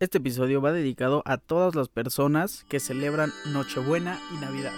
Este 0.00 0.18
episodio 0.18 0.60
va 0.62 0.70
dedicado 0.70 1.24
a 1.26 1.38
todas 1.38 1.74
las 1.74 1.88
personas 1.88 2.64
que 2.68 2.78
celebran 2.78 3.32
Nochebuena 3.46 4.20
y 4.32 4.36
Navidad. 4.36 4.72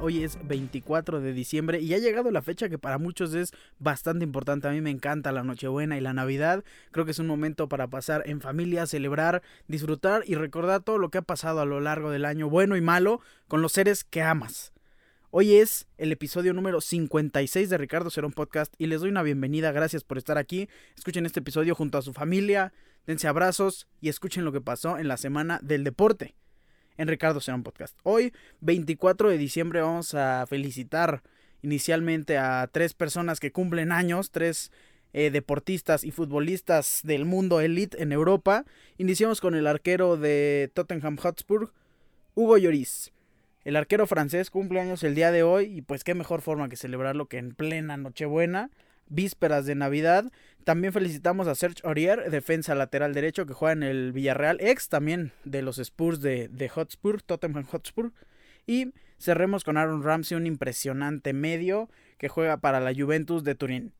Hoy 0.00 0.24
es 0.24 0.38
24 0.48 1.20
de 1.20 1.34
diciembre 1.34 1.80
y 1.80 1.92
ha 1.92 1.98
llegado 1.98 2.30
la 2.30 2.40
fecha 2.40 2.70
que 2.70 2.78
para 2.78 2.96
muchos 2.96 3.34
es 3.34 3.52
bastante 3.78 4.24
importante. 4.24 4.66
A 4.66 4.70
mí 4.70 4.80
me 4.80 4.90
encanta 4.90 5.32
la 5.32 5.44
Nochebuena 5.44 5.98
y 5.98 6.00
la 6.00 6.14
Navidad. 6.14 6.64
Creo 6.92 7.04
que 7.04 7.10
es 7.10 7.18
un 7.18 7.26
momento 7.26 7.68
para 7.68 7.86
pasar 7.86 8.22
en 8.24 8.40
familia, 8.40 8.86
celebrar, 8.86 9.42
disfrutar 9.68 10.22
y 10.26 10.34
recordar 10.34 10.82
todo 10.82 10.96
lo 10.96 11.10
que 11.10 11.18
ha 11.18 11.22
pasado 11.22 11.60
a 11.60 11.66
lo 11.66 11.80
largo 11.80 12.10
del 12.10 12.24
año, 12.24 12.48
bueno 12.48 12.78
y 12.78 12.80
malo, 12.80 13.20
con 13.48 13.60
los 13.60 13.72
seres 13.72 14.02
que 14.02 14.22
amas. 14.22 14.72
Hoy 15.30 15.56
es 15.56 15.86
el 15.98 16.10
episodio 16.10 16.54
número 16.54 16.80
56 16.80 17.68
de 17.68 17.76
Ricardo 17.76 18.08
Serón 18.08 18.32
Podcast 18.32 18.72
y 18.78 18.86
les 18.86 19.02
doy 19.02 19.10
una 19.10 19.22
bienvenida. 19.22 19.72
Gracias 19.72 20.04
por 20.04 20.16
estar 20.16 20.38
aquí. 20.38 20.70
Escuchen 20.96 21.26
este 21.26 21.40
episodio 21.40 21.74
junto 21.74 21.98
a 21.98 22.02
su 22.02 22.14
familia, 22.14 22.72
dense 23.06 23.28
abrazos 23.28 23.88
y 24.00 24.08
escuchen 24.08 24.46
lo 24.46 24.52
que 24.52 24.62
pasó 24.62 24.96
en 24.96 25.08
la 25.08 25.18
semana 25.18 25.60
del 25.62 25.84
deporte 25.84 26.34
en 26.96 27.08
Ricardo 27.08 27.40
Serón 27.40 27.62
Podcast. 27.62 27.98
Hoy, 28.02 28.32
24 28.60 29.30
de 29.30 29.38
diciembre, 29.38 29.80
vamos 29.80 30.14
a 30.14 30.46
felicitar 30.46 31.22
inicialmente 31.62 32.38
a 32.38 32.68
tres 32.70 32.94
personas 32.94 33.40
que 33.40 33.52
cumplen 33.52 33.92
años, 33.92 34.30
tres 34.30 34.70
eh, 35.12 35.30
deportistas 35.30 36.04
y 36.04 36.10
futbolistas 36.10 37.00
del 37.02 37.24
mundo 37.24 37.60
elite 37.60 38.02
en 38.02 38.12
Europa. 38.12 38.64
Iniciamos 38.98 39.40
con 39.40 39.54
el 39.54 39.66
arquero 39.66 40.16
de 40.16 40.70
Tottenham 40.74 41.16
Hotspur, 41.16 41.72
Hugo 42.34 42.58
Lloris. 42.58 43.12
El 43.64 43.76
arquero 43.76 44.06
francés 44.06 44.50
cumple 44.50 44.80
años 44.80 45.02
el 45.02 45.14
día 45.14 45.32
de 45.32 45.42
hoy 45.42 45.64
y 45.78 45.82
pues 45.82 46.04
qué 46.04 46.14
mejor 46.14 46.40
forma 46.40 46.68
que 46.68 46.76
celebrarlo 46.76 47.26
que 47.26 47.38
en 47.38 47.54
plena 47.54 47.96
Nochebuena, 47.96 48.70
vísperas 49.08 49.66
de 49.66 49.74
Navidad. 49.74 50.30
También 50.64 50.92
felicitamos 50.92 51.46
a 51.46 51.54
Serge 51.54 51.80
Aurier, 51.84 52.30
defensa 52.30 52.74
lateral 52.74 53.14
derecho 53.14 53.46
que 53.46 53.54
juega 53.54 53.72
en 53.72 53.82
el 53.82 54.12
Villarreal, 54.12 54.58
ex 54.60 54.88
también 54.88 55.32
de 55.44 55.62
los 55.62 55.78
Spurs 55.78 56.20
de, 56.20 56.48
de 56.48 56.68
Hotspur, 56.68 57.22
Tottenham 57.22 57.64
Hotspur. 57.64 58.12
Y 58.66 58.92
cerremos 59.18 59.64
con 59.64 59.76
Aaron 59.76 60.02
Ramsey, 60.02 60.36
un 60.36 60.46
impresionante 60.46 61.32
medio 61.32 61.88
que 62.18 62.28
juega 62.28 62.56
para 62.56 62.80
la 62.80 62.94
Juventus 62.94 63.44
de 63.44 63.54
Turín. 63.54 63.92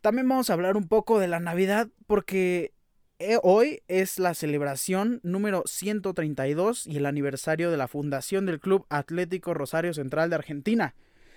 También 0.00 0.28
vamos 0.28 0.50
a 0.50 0.52
hablar 0.52 0.76
un 0.76 0.88
poco 0.88 1.18
de 1.18 1.28
la 1.28 1.40
Navidad 1.40 1.88
porque 2.06 2.72
eh, 3.18 3.38
hoy 3.42 3.82
es 3.88 4.18
la 4.18 4.34
celebración 4.34 5.20
número 5.22 5.62
132 5.64 6.86
y 6.86 6.98
el 6.98 7.06
aniversario 7.06 7.70
de 7.70 7.78
la 7.78 7.88
fundación 7.88 8.44
del 8.44 8.60
Club 8.60 8.84
Atlético 8.90 9.54
Rosario 9.54 9.94
Central 9.94 10.28
de 10.28 10.36
Argentina. 10.36 10.94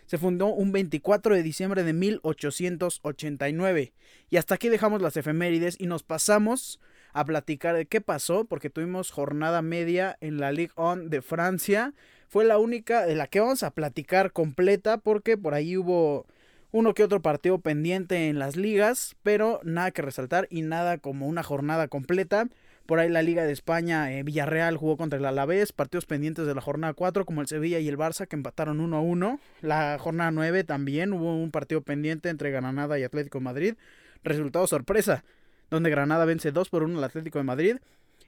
Se 0.10 0.18
fundó 0.18 0.48
un 0.48 0.72
24 0.72 1.36
de 1.36 1.44
diciembre 1.44 1.84
de 1.84 1.94
1889. 1.94 3.94
Y 4.32 4.38
hasta 4.38 4.56
aquí 4.56 4.68
dejamos 4.68 5.04
las 5.04 5.16
efemérides 5.18 5.80
y 5.80 5.86
nos 5.86 6.02
pasamos 6.02 6.80
a 7.14 7.24
platicar 7.26 7.76
de 7.76 7.86
qué 7.86 8.02
pasó, 8.02 8.46
porque 8.46 8.72
tuvimos 8.72 9.12
jornada 9.12 9.62
media 9.62 10.18
en 10.20 10.40
la 10.40 10.52
Ligue 10.52 10.74
1 10.78 11.10
de 11.10 11.22
Francia. 11.22 11.94
Fue 12.28 12.44
la 12.44 12.58
única 12.58 13.06
de 13.06 13.14
la 13.14 13.28
que 13.28 13.40
vamos 13.40 13.62
a 13.62 13.70
platicar 13.70 14.34
completa, 14.34 14.98
porque 14.98 15.38
por 15.38 15.54
ahí 15.54 15.78
hubo 15.78 16.26
uno 16.72 16.96
que 16.96 17.04
otro 17.04 17.22
partido 17.22 17.60
pendiente 17.60 18.30
en 18.30 18.40
las 18.40 18.56
ligas, 18.56 19.16
pero 19.22 19.60
nada 19.64 19.92
que 19.92 20.02
resaltar 20.02 20.48
y 20.50 20.64
nada 20.64 20.98
como 20.98 21.28
una 21.28 21.44
jornada 21.44 21.88
completa. 21.88 22.50
Por 22.90 22.98
ahí 22.98 23.08
la 23.08 23.22
Liga 23.22 23.44
de 23.44 23.52
España, 23.52 24.12
eh, 24.12 24.24
Villarreal 24.24 24.76
jugó 24.76 24.98
contra 24.98 25.20
el 25.20 25.26
Alavés, 25.26 25.74
partidos 25.74 26.08
pendientes 26.08 26.48
de 26.48 26.56
la 26.56 26.62
jornada 26.62 26.96
4 26.96 27.24
como 27.24 27.42
el 27.42 27.46
Sevilla 27.46 27.78
y 27.78 27.88
el 27.88 28.00
Barça 28.00 28.26
que 28.26 28.36
empataron 28.36 28.80
1 28.80 28.98
a 28.98 29.00
1. 29.00 29.40
La 29.62 30.00
jornada 30.00 30.32
9 30.32 30.64
también 30.64 31.14
hubo 31.14 31.36
un 31.36 31.52
partido 31.52 31.82
pendiente 31.82 32.30
entre 32.30 32.50
Granada 32.50 32.98
y 32.98 33.04
Atlético 33.04 33.38
de 33.38 33.44
Madrid. 33.44 33.76
Resultado 34.24 34.66
sorpresa, 34.66 35.24
donde 35.70 35.92
Granada 35.92 36.26
vence 36.26 36.52
2 36.52 36.68
por 36.70 36.82
1 36.82 36.98
al 36.98 37.04
Atlético 37.04 37.38
de 37.38 37.44
Madrid. 37.44 37.78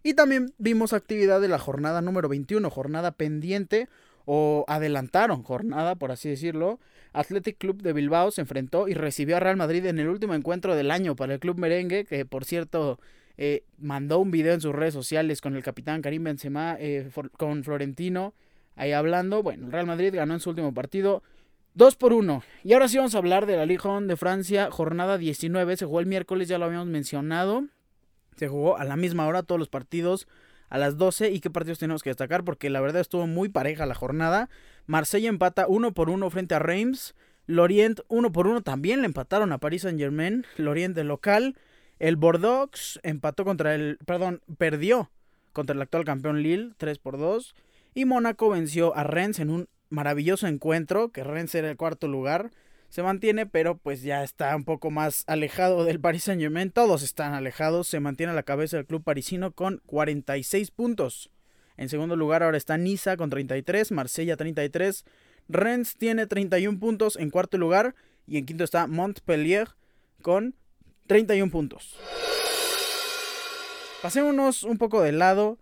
Y 0.03 0.13
también 0.13 0.53
vimos 0.59 0.93
actividad 0.93 1.41
de 1.41 1.47
la 1.47 1.57
jornada 1.57 2.03
número 2.03 2.29
21, 2.29 2.69
jornada 2.69 3.13
pendiente 3.13 3.89
o 4.25 4.63
adelantaron 4.67 5.41
jornada, 5.41 5.95
por 5.95 6.11
así 6.11 6.29
decirlo. 6.29 6.79
Athletic 7.13 7.57
Club 7.57 7.81
de 7.81 7.93
Bilbao 7.93 8.29
se 8.29 8.41
enfrentó 8.41 8.87
y 8.87 8.93
recibió 8.93 9.37
a 9.37 9.39
Real 9.39 9.57
Madrid 9.57 9.87
en 9.87 9.97
el 9.97 10.07
último 10.07 10.35
encuentro 10.35 10.75
del 10.75 10.91
año 10.91 11.15
para 11.15 11.33
el 11.33 11.39
club 11.39 11.57
merengue, 11.57 12.05
que 12.05 12.27
por 12.27 12.45
cierto 12.45 12.99
eh, 13.43 13.63
mandó 13.79 14.19
un 14.19 14.29
video 14.29 14.53
en 14.53 14.61
sus 14.61 14.71
redes 14.71 14.93
sociales 14.93 15.41
con 15.41 15.55
el 15.55 15.63
capitán 15.63 16.03
Karim 16.03 16.25
Benzema, 16.25 16.75
eh, 16.79 17.09
con 17.37 17.63
Florentino, 17.63 18.35
ahí 18.75 18.91
hablando. 18.91 19.41
Bueno, 19.41 19.65
el 19.65 19.71
Real 19.71 19.87
Madrid 19.87 20.13
ganó 20.13 20.35
en 20.35 20.39
su 20.39 20.51
último 20.51 20.75
partido 20.75 21.23
2 21.73 21.95
por 21.95 22.13
1. 22.13 22.43
Y 22.63 22.73
ahora 22.73 22.87
sí 22.87 22.97
vamos 22.97 23.15
a 23.15 23.17
hablar 23.17 23.47
de 23.47 23.57
la 23.57 23.65
Ligue 23.65 23.81
1 23.83 24.01
de 24.01 24.15
Francia, 24.15 24.69
jornada 24.69 25.17
19, 25.17 25.75
se 25.75 25.85
jugó 25.87 26.01
el 26.01 26.05
miércoles, 26.05 26.49
ya 26.49 26.59
lo 26.59 26.65
habíamos 26.65 26.85
mencionado. 26.85 27.63
Se 28.35 28.47
jugó 28.47 28.77
a 28.77 28.83
la 28.83 28.95
misma 28.95 29.25
hora 29.25 29.41
todos 29.41 29.57
los 29.57 29.69
partidos 29.69 30.27
a 30.69 30.77
las 30.77 30.97
12 30.97 31.31
y 31.31 31.39
qué 31.39 31.49
partidos 31.49 31.79
tenemos 31.79 32.03
que 32.03 32.11
destacar 32.11 32.43
porque 32.43 32.69
la 32.69 32.79
verdad 32.79 33.01
estuvo 33.01 33.25
muy 33.25 33.49
pareja 33.49 33.87
la 33.87 33.95
jornada. 33.95 34.51
Marsella 34.85 35.29
empata 35.29 35.65
1 35.67 35.95
por 35.95 36.11
1 36.11 36.29
frente 36.29 36.53
a 36.53 36.59
Reims. 36.59 37.15
Lorient 37.47 38.01
1 38.07 38.31
por 38.31 38.45
1 38.45 38.61
también 38.61 39.01
le 39.01 39.07
empataron 39.07 39.51
a 39.51 39.57
Paris 39.57 39.81
Saint 39.81 39.97
Germain. 39.97 40.45
Lorient 40.57 40.95
de 40.95 41.05
local. 41.05 41.55
El 42.01 42.15
Bordeaux 42.15 42.99
empató 43.03 43.45
contra 43.45 43.75
el. 43.75 43.99
Perdón, 44.07 44.41
perdió 44.57 45.11
contra 45.53 45.75
el 45.75 45.81
actual 45.83 46.03
campeón 46.03 46.41
Lille 46.41 46.71
3 46.77 46.97
por 46.97 47.19
2. 47.19 47.53
Y 47.93 48.05
Mónaco 48.05 48.49
venció 48.49 48.95
a 48.95 49.03
Rennes 49.03 49.37
en 49.37 49.51
un 49.51 49.69
maravilloso 49.89 50.47
encuentro. 50.47 51.11
Que 51.11 51.23
Rennes 51.23 51.53
era 51.53 51.69
el 51.69 51.77
cuarto 51.77 52.07
lugar. 52.07 52.49
Se 52.89 53.03
mantiene, 53.03 53.45
pero 53.45 53.77
pues 53.77 54.01
ya 54.01 54.23
está 54.23 54.55
un 54.55 54.63
poco 54.63 54.89
más 54.89 55.25
alejado 55.27 55.85
del 55.85 55.99
Paris 55.99 56.23
Saint 56.23 56.41
Germain. 56.41 56.71
Todos 56.71 57.03
están 57.03 57.35
alejados. 57.35 57.87
Se 57.87 57.99
mantiene 57.99 58.31
a 58.31 58.35
la 58.35 58.41
cabeza 58.41 58.77
del 58.77 58.87
club 58.87 59.03
parisino 59.03 59.51
con 59.51 59.79
46 59.85 60.71
puntos. 60.71 61.29
En 61.77 61.87
segundo 61.87 62.15
lugar 62.15 62.41
ahora 62.41 62.57
está 62.57 62.79
Niza 62.79 63.15
con 63.15 63.29
33, 63.29 63.91
Marsella 63.91 64.37
33, 64.37 65.05
Rennes 65.49 65.95
tiene 65.95 66.27
31 66.27 66.79
puntos 66.79 67.15
en 67.15 67.29
cuarto 67.29 67.57
lugar 67.57 67.95
y 68.27 68.37
en 68.37 68.45
quinto 68.45 68.63
está 68.63 68.87
Montpellier 68.87 69.69
con 70.21 70.55
31 71.11 71.51
puntos. 71.51 71.97
Pasémonos 74.01 74.63
un 74.63 74.77
poco 74.77 75.01
de 75.01 75.11
lado 75.11 75.57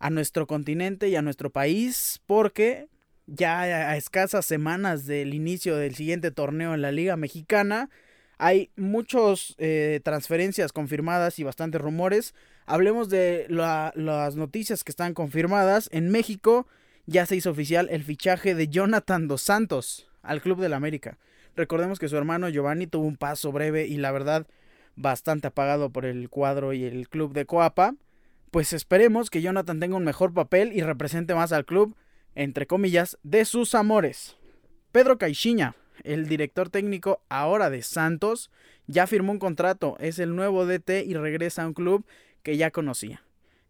a 0.00 0.10
nuestro 0.10 0.48
continente 0.48 1.08
y 1.08 1.14
a 1.14 1.22
nuestro 1.22 1.50
país 1.50 2.20
porque 2.26 2.88
ya 3.26 3.60
a 3.60 3.96
escasas 3.96 4.44
semanas 4.44 5.06
del 5.06 5.34
inicio 5.34 5.76
del 5.76 5.94
siguiente 5.94 6.32
torneo 6.32 6.74
en 6.74 6.82
la 6.82 6.90
Liga 6.90 7.16
Mexicana 7.16 7.90
hay 8.38 8.72
muchas 8.74 9.54
eh, 9.58 10.00
transferencias 10.02 10.72
confirmadas 10.72 11.38
y 11.38 11.44
bastantes 11.44 11.80
rumores. 11.80 12.34
Hablemos 12.66 13.08
de 13.08 13.46
la, 13.48 13.92
las 13.94 14.34
noticias 14.34 14.82
que 14.82 14.90
están 14.90 15.14
confirmadas. 15.14 15.90
En 15.92 16.10
México 16.10 16.66
ya 17.06 17.24
se 17.24 17.36
hizo 17.36 17.52
oficial 17.52 17.86
el 17.88 18.02
fichaje 18.02 18.56
de 18.56 18.66
Jonathan 18.66 19.28
Dos 19.28 19.42
Santos 19.42 20.10
al 20.22 20.42
Club 20.42 20.60
del 20.60 20.72
América. 20.72 21.18
Recordemos 21.54 22.00
que 22.00 22.08
su 22.08 22.16
hermano 22.16 22.48
Giovanni 22.48 22.88
tuvo 22.88 23.06
un 23.06 23.16
paso 23.16 23.52
breve 23.52 23.86
y 23.86 23.98
la 23.98 24.10
verdad 24.10 24.44
bastante 24.96 25.48
apagado 25.48 25.90
por 25.90 26.04
el 26.04 26.28
cuadro 26.28 26.72
y 26.72 26.84
el 26.84 27.08
club 27.08 27.32
de 27.32 27.46
Coapa. 27.46 27.94
Pues 28.50 28.72
esperemos 28.72 29.30
que 29.30 29.42
Jonathan 29.42 29.80
tenga 29.80 29.96
un 29.96 30.04
mejor 30.04 30.34
papel 30.34 30.72
y 30.72 30.82
represente 30.82 31.34
más 31.34 31.52
al 31.52 31.64
club, 31.64 31.96
entre 32.34 32.66
comillas, 32.66 33.18
de 33.22 33.44
sus 33.44 33.74
amores. 33.74 34.36
Pedro 34.92 35.16
Caixinha, 35.16 35.74
el 36.04 36.28
director 36.28 36.68
técnico 36.68 37.22
ahora 37.28 37.70
de 37.70 37.82
Santos, 37.82 38.50
ya 38.86 39.06
firmó 39.06 39.32
un 39.32 39.38
contrato, 39.38 39.96
es 40.00 40.18
el 40.18 40.36
nuevo 40.36 40.66
DT 40.66 41.04
y 41.06 41.14
regresa 41.14 41.62
a 41.62 41.66
un 41.66 41.74
club 41.74 42.04
que 42.42 42.56
ya 42.56 42.70
conocía. 42.70 43.22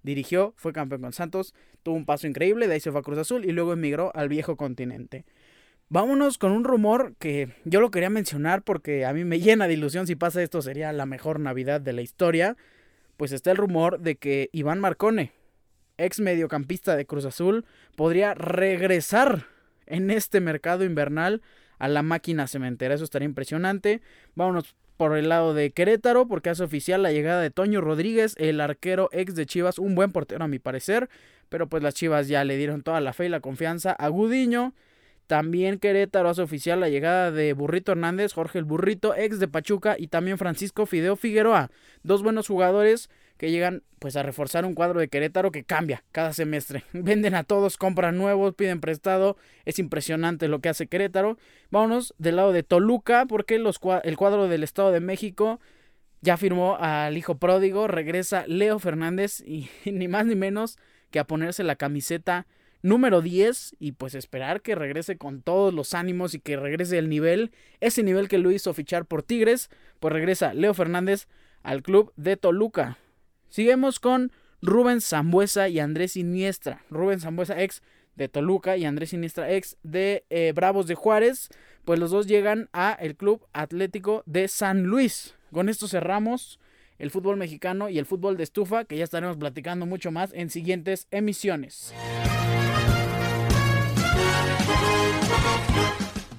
Dirigió, 0.02 0.52
fue 0.56 0.72
campeón 0.72 1.02
con 1.02 1.12
Santos, 1.12 1.54
tuvo 1.82 1.94
un 1.94 2.06
paso 2.06 2.26
increíble, 2.26 2.66
de 2.66 2.74
ahí 2.74 2.80
se 2.80 2.90
fue 2.90 3.00
a 3.00 3.04
Cruz 3.04 3.18
Azul 3.18 3.44
y 3.44 3.52
luego 3.52 3.72
emigró 3.72 4.10
al 4.16 4.28
viejo 4.28 4.56
continente. 4.56 5.24
Vámonos 5.92 6.38
con 6.38 6.52
un 6.52 6.64
rumor 6.64 7.12
que 7.18 7.50
yo 7.66 7.82
lo 7.82 7.90
quería 7.90 8.08
mencionar 8.08 8.62
porque 8.62 9.04
a 9.04 9.12
mí 9.12 9.26
me 9.26 9.40
llena 9.40 9.68
de 9.68 9.74
ilusión 9.74 10.06
si 10.06 10.16
pasa 10.16 10.42
esto 10.42 10.62
sería 10.62 10.90
la 10.90 11.04
mejor 11.04 11.38
Navidad 11.38 11.82
de 11.82 11.92
la 11.92 12.00
historia. 12.00 12.56
Pues 13.18 13.30
está 13.30 13.50
el 13.50 13.58
rumor 13.58 14.00
de 14.00 14.16
que 14.16 14.48
Iván 14.52 14.80
Marcone, 14.80 15.32
ex 15.98 16.18
mediocampista 16.18 16.96
de 16.96 17.04
Cruz 17.04 17.26
Azul, 17.26 17.66
podría 17.94 18.32
regresar 18.32 19.48
en 19.84 20.10
este 20.10 20.40
mercado 20.40 20.82
invernal 20.84 21.42
a 21.78 21.88
la 21.88 22.00
máquina 22.00 22.46
cementera. 22.46 22.94
Eso 22.94 23.04
estaría 23.04 23.26
impresionante. 23.28 24.00
Vámonos 24.34 24.74
por 24.96 25.14
el 25.14 25.28
lado 25.28 25.52
de 25.52 25.72
Querétaro, 25.72 26.26
porque 26.26 26.48
hace 26.48 26.64
oficial 26.64 27.02
la 27.02 27.12
llegada 27.12 27.42
de 27.42 27.50
Toño 27.50 27.82
Rodríguez, 27.82 28.34
el 28.38 28.62
arquero 28.62 29.10
ex 29.12 29.34
de 29.34 29.44
Chivas, 29.44 29.78
un 29.78 29.94
buen 29.94 30.10
portero 30.10 30.42
a 30.42 30.48
mi 30.48 30.58
parecer, 30.58 31.10
pero 31.50 31.66
pues 31.68 31.82
las 31.82 31.92
Chivas 31.92 32.28
ya 32.28 32.44
le 32.44 32.56
dieron 32.56 32.80
toda 32.80 33.02
la 33.02 33.12
fe 33.12 33.26
y 33.26 33.28
la 33.28 33.40
confianza 33.40 33.92
a 33.92 34.08
Gudiño. 34.08 34.72
También 35.26 35.78
Querétaro 35.78 36.28
hace 36.28 36.42
oficial 36.42 36.80
la 36.80 36.88
llegada 36.88 37.30
de 37.30 37.52
Burrito 37.52 37.92
Hernández, 37.92 38.32
Jorge 38.32 38.58
el 38.58 38.64
Burrito, 38.64 39.14
ex 39.14 39.38
de 39.38 39.48
Pachuca, 39.48 39.96
y 39.98 40.08
también 40.08 40.38
Francisco 40.38 40.86
Fideo 40.86 41.16
Figueroa. 41.16 41.70
Dos 42.02 42.22
buenos 42.22 42.48
jugadores 42.48 43.08
que 43.42 43.50
llegan 43.50 43.82
pues 43.98 44.14
a 44.16 44.22
reforzar 44.22 44.64
un 44.64 44.74
cuadro 44.74 45.00
de 45.00 45.08
Querétaro 45.08 45.50
que 45.50 45.64
cambia 45.64 46.04
cada 46.12 46.32
semestre. 46.32 46.84
Venden 46.92 47.34
a 47.34 47.44
todos, 47.44 47.76
compran 47.76 48.16
nuevos, 48.16 48.54
piden 48.54 48.80
prestado. 48.80 49.36
Es 49.64 49.78
impresionante 49.78 50.48
lo 50.48 50.60
que 50.60 50.68
hace 50.68 50.86
Querétaro. 50.86 51.38
Vámonos 51.70 52.14
del 52.18 52.36
lado 52.36 52.52
de 52.52 52.62
Toluca 52.62 53.26
porque 53.26 53.56
el 53.56 54.16
cuadro 54.16 54.48
del 54.48 54.62
Estado 54.62 54.92
de 54.92 55.00
México 55.00 55.60
ya 56.20 56.36
firmó 56.36 56.76
al 56.78 57.16
hijo 57.16 57.36
pródigo. 57.38 57.88
Regresa 57.88 58.44
Leo 58.46 58.78
Fernández 58.78 59.40
y 59.40 59.68
ni 59.90 60.08
más 60.08 60.26
ni 60.26 60.36
menos 60.36 60.78
que 61.10 61.18
a 61.18 61.26
ponerse 61.26 61.64
la 61.64 61.76
camiseta 61.76 62.46
número 62.82 63.22
10 63.22 63.76
y 63.78 63.92
pues 63.92 64.14
esperar 64.14 64.60
que 64.60 64.74
regrese 64.74 65.16
con 65.16 65.40
todos 65.42 65.72
los 65.72 65.94
ánimos 65.94 66.34
y 66.34 66.40
que 66.40 66.56
regrese 66.56 66.98
el 66.98 67.08
nivel, 67.08 67.52
ese 67.80 68.02
nivel 68.02 68.28
que 68.28 68.38
lo 68.38 68.50
hizo 68.50 68.74
fichar 68.74 69.06
por 69.06 69.22
Tigres, 69.22 69.70
pues 70.00 70.12
regresa 70.12 70.52
Leo 70.52 70.74
Fernández 70.74 71.28
al 71.62 71.82
club 71.82 72.12
de 72.16 72.36
Toluca. 72.36 72.98
Seguimos 73.48 74.00
con 74.00 74.32
Rubén 74.60 75.00
Zambuesa 75.00 75.68
y 75.68 75.78
Andrés 75.78 76.12
Siniestra. 76.12 76.84
Rubén 76.90 77.20
Zambuesa, 77.20 77.60
ex 77.60 77.82
de 78.16 78.28
Toluca, 78.28 78.76
y 78.76 78.84
Andrés 78.84 79.10
Siniestra, 79.10 79.50
ex 79.52 79.76
de 79.82 80.24
eh, 80.30 80.52
Bravos 80.54 80.86
de 80.86 80.94
Juárez. 80.94 81.48
Pues 81.84 81.98
los 81.98 82.10
dos 82.10 82.26
llegan 82.26 82.68
a 82.72 82.92
el 82.92 83.16
Club 83.16 83.46
Atlético 83.52 84.22
de 84.26 84.48
San 84.48 84.84
Luis. 84.84 85.34
Con 85.50 85.68
esto 85.68 85.88
cerramos 85.88 86.60
el 86.98 87.10
fútbol 87.10 87.36
mexicano 87.36 87.88
y 87.88 87.98
el 87.98 88.06
fútbol 88.06 88.36
de 88.36 88.44
estufa, 88.44 88.84
que 88.84 88.96
ya 88.96 89.04
estaremos 89.04 89.36
platicando 89.36 89.86
mucho 89.86 90.12
más 90.12 90.32
en 90.32 90.50
siguientes 90.50 91.08
emisiones. 91.10 91.92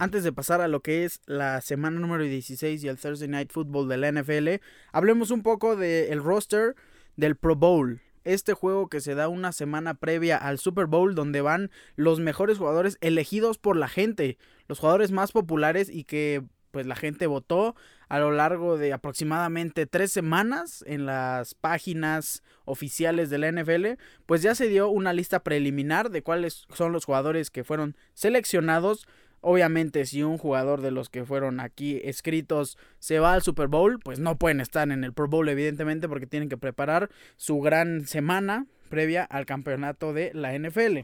Antes 0.04 0.26
de 0.26 0.34
pasar 0.34 0.60
a 0.60 0.68
lo 0.68 0.82
que 0.82 1.06
es 1.06 1.22
la 1.28 1.62
semana 1.62 1.98
número 1.98 2.26
16 2.26 2.84
y 2.84 2.90
el 2.90 2.98
Thursday 2.98 3.30
Night 3.30 3.54
Football 3.54 3.88
de 3.88 3.96
la 3.96 4.12
NFL, 4.12 4.62
hablemos 4.92 5.32
un 5.32 5.44
poco 5.44 5.78
del 5.78 6.22
roster 6.22 6.76
del 7.16 7.38
Pro 7.38 7.56
Bowl. 7.56 8.02
Este 8.26 8.52
juego 8.52 8.90
que 8.90 9.00
se 9.00 9.16
da 9.16 9.30
una 9.30 9.54
semana 9.54 9.94
previa 9.94 10.36
al 10.36 10.60
Super 10.60 10.88
Bowl 10.88 11.16
donde 11.16 11.40
van 11.40 11.72
los 11.96 12.20
mejores 12.20 12.58
jugadores 12.58 12.98
elegidos 13.00 13.58
por 13.58 13.78
la 13.78 13.88
gente, 13.88 14.38
los 14.68 14.80
jugadores 14.80 15.14
más 15.14 15.32
populares 15.32 15.88
y 15.90 16.04
que 16.04 16.44
pues 16.72 16.86
la 16.86 16.98
gente 16.98 17.26
votó 17.26 17.76
a 18.10 18.20
lo 18.20 18.32
largo 18.32 18.78
de 18.78 18.92
aproximadamente 18.92 19.86
tres 19.86 20.12
semanas 20.12 20.84
en 20.86 21.06
las 21.06 21.54
páginas 21.54 22.44
oficiales 22.66 23.30
de 23.30 23.38
la 23.38 23.52
NFL, 23.52 23.86
pues 24.26 24.42
ya 24.42 24.54
se 24.54 24.68
dio 24.68 24.90
una 24.90 25.14
lista 25.14 25.44
preliminar 25.44 26.10
de 26.10 26.24
cuáles 26.24 26.66
son 26.74 26.92
los 26.92 27.06
jugadores 27.06 27.52
que 27.52 27.64
fueron 27.64 27.96
seleccionados 28.16 29.08
Obviamente, 29.46 30.06
si 30.06 30.24
un 30.24 30.38
jugador 30.38 30.80
de 30.80 30.90
los 30.90 31.10
que 31.10 31.26
fueron 31.26 31.60
aquí 31.60 32.00
escritos 32.06 32.78
se 33.00 33.20
va 33.20 33.34
al 33.34 33.42
Super 33.42 33.68
Bowl, 33.68 34.00
pues 34.00 34.18
no 34.18 34.38
pueden 34.38 34.62
estar 34.62 34.90
en 34.90 35.04
el 35.04 35.12
Pro 35.12 35.28
Bowl, 35.28 35.50
evidentemente, 35.50 36.08
porque 36.08 36.28
tienen 36.28 36.48
que 36.48 36.56
preparar 36.56 37.10
su 37.36 37.60
gran 37.60 38.08
semana 38.08 38.68
previa 38.88 39.26
al 39.26 39.46
campeonato 39.46 40.14
de 40.14 40.32
la 40.34 40.58
NFL. 40.58 41.00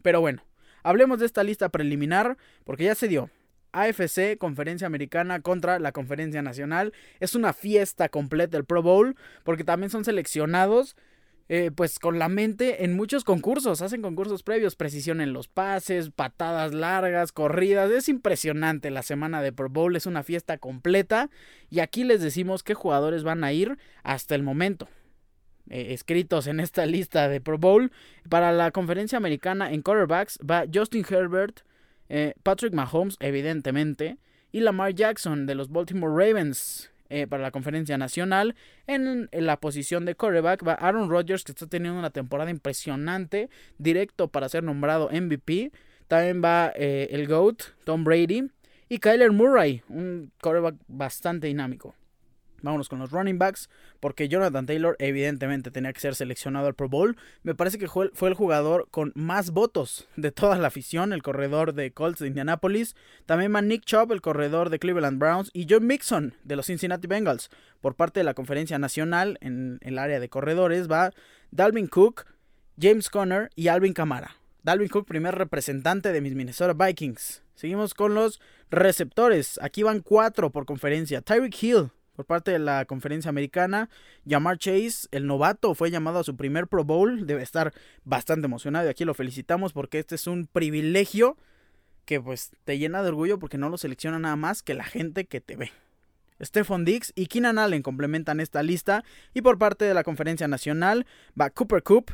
Pero 0.00 0.20
bueno, 0.20 0.44
hablemos 0.84 1.18
de 1.18 1.26
esta 1.26 1.42
lista 1.42 1.70
preliminar, 1.70 2.36
porque 2.62 2.84
ya 2.84 2.94
se 2.94 3.08
dio. 3.08 3.30
AFC, 3.72 4.38
Conferencia 4.38 4.86
Americana 4.86 5.40
contra 5.40 5.80
la 5.80 5.90
Conferencia 5.90 6.40
Nacional. 6.40 6.92
Es 7.18 7.34
una 7.34 7.52
fiesta 7.52 8.08
completa 8.08 8.58
el 8.58 8.64
Pro 8.64 8.82
Bowl, 8.82 9.16
porque 9.42 9.64
también 9.64 9.90
son 9.90 10.04
seleccionados 10.04 10.94
eh, 11.54 11.70
pues 11.70 11.98
con 11.98 12.18
la 12.18 12.30
mente 12.30 12.82
en 12.82 12.96
muchos 12.96 13.24
concursos. 13.24 13.82
Hacen 13.82 14.00
concursos 14.00 14.42
previos, 14.42 14.74
precisión 14.74 15.20
en 15.20 15.34
los 15.34 15.48
pases, 15.48 16.08
patadas 16.08 16.72
largas, 16.72 17.30
corridas. 17.30 17.90
Es 17.90 18.08
impresionante 18.08 18.90
la 18.90 19.02
semana 19.02 19.42
de 19.42 19.52
Pro 19.52 19.68
Bowl, 19.68 19.94
es 19.94 20.06
una 20.06 20.22
fiesta 20.22 20.56
completa. 20.56 21.28
Y 21.68 21.80
aquí 21.80 22.04
les 22.04 22.22
decimos 22.22 22.62
qué 22.62 22.72
jugadores 22.72 23.22
van 23.22 23.44
a 23.44 23.52
ir 23.52 23.76
hasta 24.02 24.34
el 24.34 24.42
momento. 24.42 24.88
Eh, 25.68 25.92
escritos 25.92 26.46
en 26.46 26.58
esta 26.58 26.86
lista 26.86 27.28
de 27.28 27.42
Pro 27.42 27.58
Bowl. 27.58 27.92
Para 28.30 28.50
la 28.52 28.70
conferencia 28.70 29.18
americana 29.18 29.74
en 29.74 29.82
quarterbacks 29.82 30.38
va 30.38 30.64
Justin 30.72 31.04
Herbert, 31.06 31.60
eh, 32.08 32.32
Patrick 32.42 32.72
Mahomes, 32.72 33.18
evidentemente, 33.20 34.16
y 34.52 34.60
Lamar 34.60 34.94
Jackson 34.94 35.44
de 35.44 35.54
los 35.54 35.68
Baltimore 35.68 36.14
Ravens. 36.14 36.90
Eh, 37.14 37.26
para 37.26 37.42
la 37.42 37.50
conferencia 37.50 37.98
nacional. 37.98 38.54
En, 38.86 39.28
la 39.32 39.58
posición 39.58 40.06
de 40.06 40.14
quarterback 40.14 40.66
va 40.66 40.72
Aaron 40.72 41.10
Rodgers, 41.10 41.44
que 41.44 41.52
está 41.52 41.66
teniendo 41.66 41.98
una 41.98 42.08
temporada 42.08 42.50
impresionante, 42.50 43.50
directo 43.76 44.28
para 44.28 44.48
ser 44.48 44.64
nombrado 44.64 45.10
MVP. 45.12 45.72
También 46.08 46.42
va 46.42 46.72
eh, 46.74 47.08
el 47.10 47.28
GOAT, 47.28 47.64
Tom 47.84 48.04
Brady. 48.04 48.48
Y 48.88 48.96
Kyler 48.96 49.30
Murray, 49.30 49.82
un 49.90 50.32
quarterback 50.40 50.76
bastante 50.88 51.48
dinámico. 51.48 51.94
Vámonos 52.62 52.88
con 52.88 52.98
los 52.98 53.10
running 53.10 53.38
backs, 53.38 53.68
porque 54.00 54.28
Jonathan 54.28 54.66
Taylor 54.66 54.96
evidentemente 54.98 55.70
tenía 55.70 55.92
que 55.92 56.00
ser 56.00 56.14
seleccionado 56.14 56.66
al 56.68 56.74
Pro 56.74 56.88
Bowl. 56.88 57.16
Me 57.42 57.54
parece 57.54 57.78
que 57.78 57.88
fue 57.88 58.28
el 58.28 58.34
jugador 58.34 58.88
con 58.90 59.12
más 59.14 59.50
votos 59.50 60.08
de 60.16 60.32
toda 60.32 60.56
la 60.58 60.68
afición, 60.68 61.12
el 61.12 61.22
corredor 61.22 61.74
de 61.74 61.92
Colts 61.92 62.20
de 62.20 62.28
Indianapolis. 62.28 62.94
También 63.26 63.54
va 63.54 63.62
Nick 63.62 63.84
Chubb, 63.84 64.12
el 64.12 64.22
corredor 64.22 64.70
de 64.70 64.78
Cleveland 64.78 65.18
Browns, 65.18 65.50
y 65.52 65.66
John 65.68 65.86
Mixon 65.86 66.34
de 66.44 66.56
los 66.56 66.66
Cincinnati 66.66 67.06
Bengals. 67.06 67.50
Por 67.80 67.96
parte 67.96 68.20
de 68.20 68.24
la 68.24 68.34
conferencia 68.34 68.78
nacional, 68.78 69.38
en 69.40 69.78
el 69.82 69.98
área 69.98 70.20
de 70.20 70.28
corredores, 70.28 70.90
va 70.90 71.10
Dalvin 71.50 71.88
Cook, 71.88 72.26
James 72.80 73.10
Conner 73.10 73.50
y 73.56 73.68
Alvin 73.68 73.92
Kamara. 73.92 74.36
Dalvin 74.62 74.88
Cook, 74.88 75.06
primer 75.06 75.34
representante 75.34 76.12
de 76.12 76.20
mis 76.20 76.34
Minnesota 76.34 76.72
Vikings. 76.72 77.42
Seguimos 77.54 77.94
con 77.94 78.14
los 78.14 78.40
receptores. 78.70 79.58
Aquí 79.62 79.82
van 79.82 80.00
cuatro 80.00 80.50
por 80.50 80.64
conferencia. 80.64 81.20
Tyreek 81.20 81.62
Hill, 81.62 81.90
por 82.14 82.26
parte 82.26 82.50
de 82.50 82.58
la 82.58 82.84
conferencia 82.84 83.28
americana. 83.28 83.88
Jamar 84.28 84.58
Chase, 84.58 85.08
el 85.10 85.26
novato, 85.26 85.74
fue 85.74 85.90
llamado 85.90 86.18
a 86.18 86.24
su 86.24 86.36
primer 86.36 86.66
Pro 86.66 86.84
Bowl. 86.84 87.26
Debe 87.26 87.42
estar 87.42 87.72
bastante 88.04 88.46
emocionado 88.46 88.86
y 88.86 88.90
aquí 88.90 89.04
lo 89.04 89.14
felicitamos 89.14 89.72
porque 89.72 89.98
este 89.98 90.14
es 90.14 90.26
un 90.26 90.46
privilegio 90.46 91.36
que 92.04 92.20
pues 92.20 92.50
te 92.64 92.78
llena 92.78 93.02
de 93.02 93.08
orgullo 93.08 93.38
porque 93.38 93.58
no 93.58 93.68
lo 93.68 93.78
selecciona 93.78 94.18
nada 94.18 94.36
más 94.36 94.62
que 94.62 94.74
la 94.74 94.84
gente 94.84 95.24
que 95.24 95.40
te 95.40 95.56
ve. 95.56 95.70
Stephon 96.42 96.84
Dix 96.84 97.12
y 97.14 97.26
Keenan 97.26 97.58
Allen 97.58 97.82
complementan 97.82 98.40
esta 98.40 98.62
lista 98.62 99.04
y 99.32 99.42
por 99.42 99.58
parte 99.58 99.84
de 99.84 99.94
la 99.94 100.02
conferencia 100.02 100.48
nacional 100.48 101.06
va 101.40 101.50
Cooper 101.50 101.82
Coop 101.82 102.10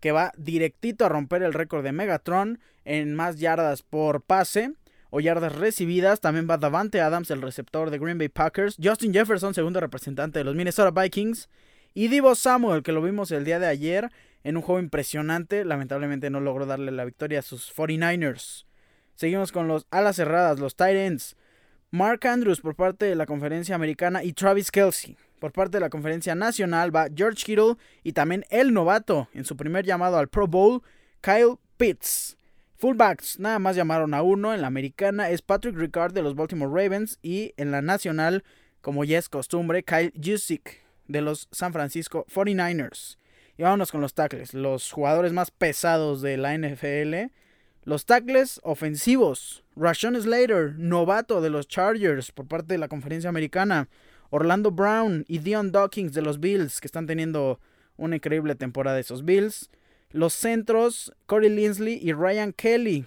que 0.00 0.12
va 0.12 0.32
directito 0.36 1.04
a 1.04 1.08
romper 1.08 1.42
el 1.42 1.52
récord 1.52 1.84
de 1.84 1.92
Megatron 1.92 2.60
en 2.84 3.14
más 3.14 3.38
yardas 3.38 3.82
por 3.82 4.22
pase 4.22 4.74
o 5.10 5.20
yardas 5.20 5.56
recibidas. 5.56 6.20
También 6.20 6.48
va 6.48 6.58
Davante 6.58 7.00
Adams, 7.00 7.30
el 7.30 7.42
receptor 7.42 7.90
de 7.90 7.98
Green 7.98 8.18
Bay 8.18 8.28
Packers. 8.28 8.76
Justin 8.82 9.12
Jefferson, 9.12 9.54
segundo 9.54 9.80
representante 9.80 10.38
de 10.38 10.44
los 10.44 10.54
Minnesota 10.54 10.90
Vikings. 10.90 11.48
Y 11.94 12.08
Divo 12.08 12.34
Samuel, 12.34 12.82
que 12.82 12.92
lo 12.92 13.02
vimos 13.02 13.30
el 13.30 13.44
día 13.44 13.58
de 13.58 13.66
ayer 13.66 14.10
en 14.44 14.56
un 14.56 14.62
juego 14.62 14.80
impresionante. 14.80 15.64
Lamentablemente 15.64 16.30
no 16.30 16.40
logró 16.40 16.66
darle 16.66 16.92
la 16.92 17.04
victoria 17.04 17.40
a 17.40 17.42
sus 17.42 17.74
49ers. 17.74 18.64
Seguimos 19.14 19.50
con 19.50 19.66
los 19.66 19.86
alas 19.90 20.16
cerradas, 20.16 20.60
los 20.60 20.76
tight 20.76 20.96
ends. 20.96 21.36
Mark 21.90 22.26
Andrews 22.26 22.60
por 22.60 22.76
parte 22.76 23.06
de 23.06 23.16
la 23.16 23.26
conferencia 23.26 23.74
americana 23.74 24.22
y 24.22 24.32
Travis 24.32 24.70
Kelsey. 24.70 25.16
Por 25.40 25.52
parte 25.52 25.78
de 25.78 25.80
la 25.80 25.90
conferencia 25.90 26.34
nacional 26.34 26.94
va 26.94 27.08
George 27.14 27.44
Kittle 27.44 27.76
y 28.02 28.12
también 28.12 28.44
el 28.50 28.72
novato 28.72 29.28
en 29.34 29.44
su 29.44 29.56
primer 29.56 29.84
llamado 29.84 30.18
al 30.18 30.28
Pro 30.28 30.46
Bowl, 30.46 30.82
Kyle 31.20 31.56
Pitts. 31.76 32.37
Fullbacks, 32.78 33.40
nada 33.40 33.58
más 33.58 33.74
llamaron 33.74 34.14
a 34.14 34.22
uno. 34.22 34.54
En 34.54 34.60
la 34.60 34.68
americana 34.68 35.30
es 35.30 35.42
Patrick 35.42 35.76
Ricard 35.76 36.12
de 36.12 36.22
los 36.22 36.36
Baltimore 36.36 36.70
Ravens. 36.70 37.18
Y 37.22 37.52
en 37.56 37.72
la 37.72 37.82
nacional, 37.82 38.44
como 38.80 39.02
ya 39.02 39.18
es 39.18 39.28
costumbre, 39.28 39.82
Kyle 39.82 40.12
Jusic 40.14 40.80
de 41.08 41.20
los 41.20 41.48
San 41.50 41.72
Francisco 41.72 42.24
49ers. 42.32 43.18
Y 43.56 43.64
vámonos 43.64 43.90
con 43.90 44.00
los 44.00 44.14
tackles, 44.14 44.54
los 44.54 44.92
jugadores 44.92 45.32
más 45.32 45.50
pesados 45.50 46.22
de 46.22 46.36
la 46.36 46.56
NFL. 46.56 47.32
Los 47.82 48.06
tackles 48.06 48.60
ofensivos. 48.62 49.64
Rashon 49.74 50.20
Slater, 50.20 50.74
novato 50.78 51.40
de 51.40 51.50
los 51.50 51.66
Chargers 51.66 52.30
por 52.30 52.46
parte 52.46 52.74
de 52.74 52.78
la 52.78 52.86
conferencia 52.86 53.28
americana. 53.28 53.88
Orlando 54.30 54.70
Brown 54.70 55.24
y 55.26 55.38
Dion 55.38 55.72
Dawkins 55.72 56.14
de 56.14 56.22
los 56.22 56.38
Bills, 56.38 56.80
que 56.80 56.86
están 56.86 57.08
teniendo 57.08 57.58
una 57.96 58.14
increíble 58.14 58.54
temporada 58.54 58.94
de 58.94 59.00
esos 59.00 59.24
Bills. 59.24 59.68
Los 60.10 60.32
centros, 60.32 61.12
Corey 61.26 61.50
Linsley 61.50 61.98
y 62.02 62.12
Ryan 62.12 62.52
Kelly 62.52 63.06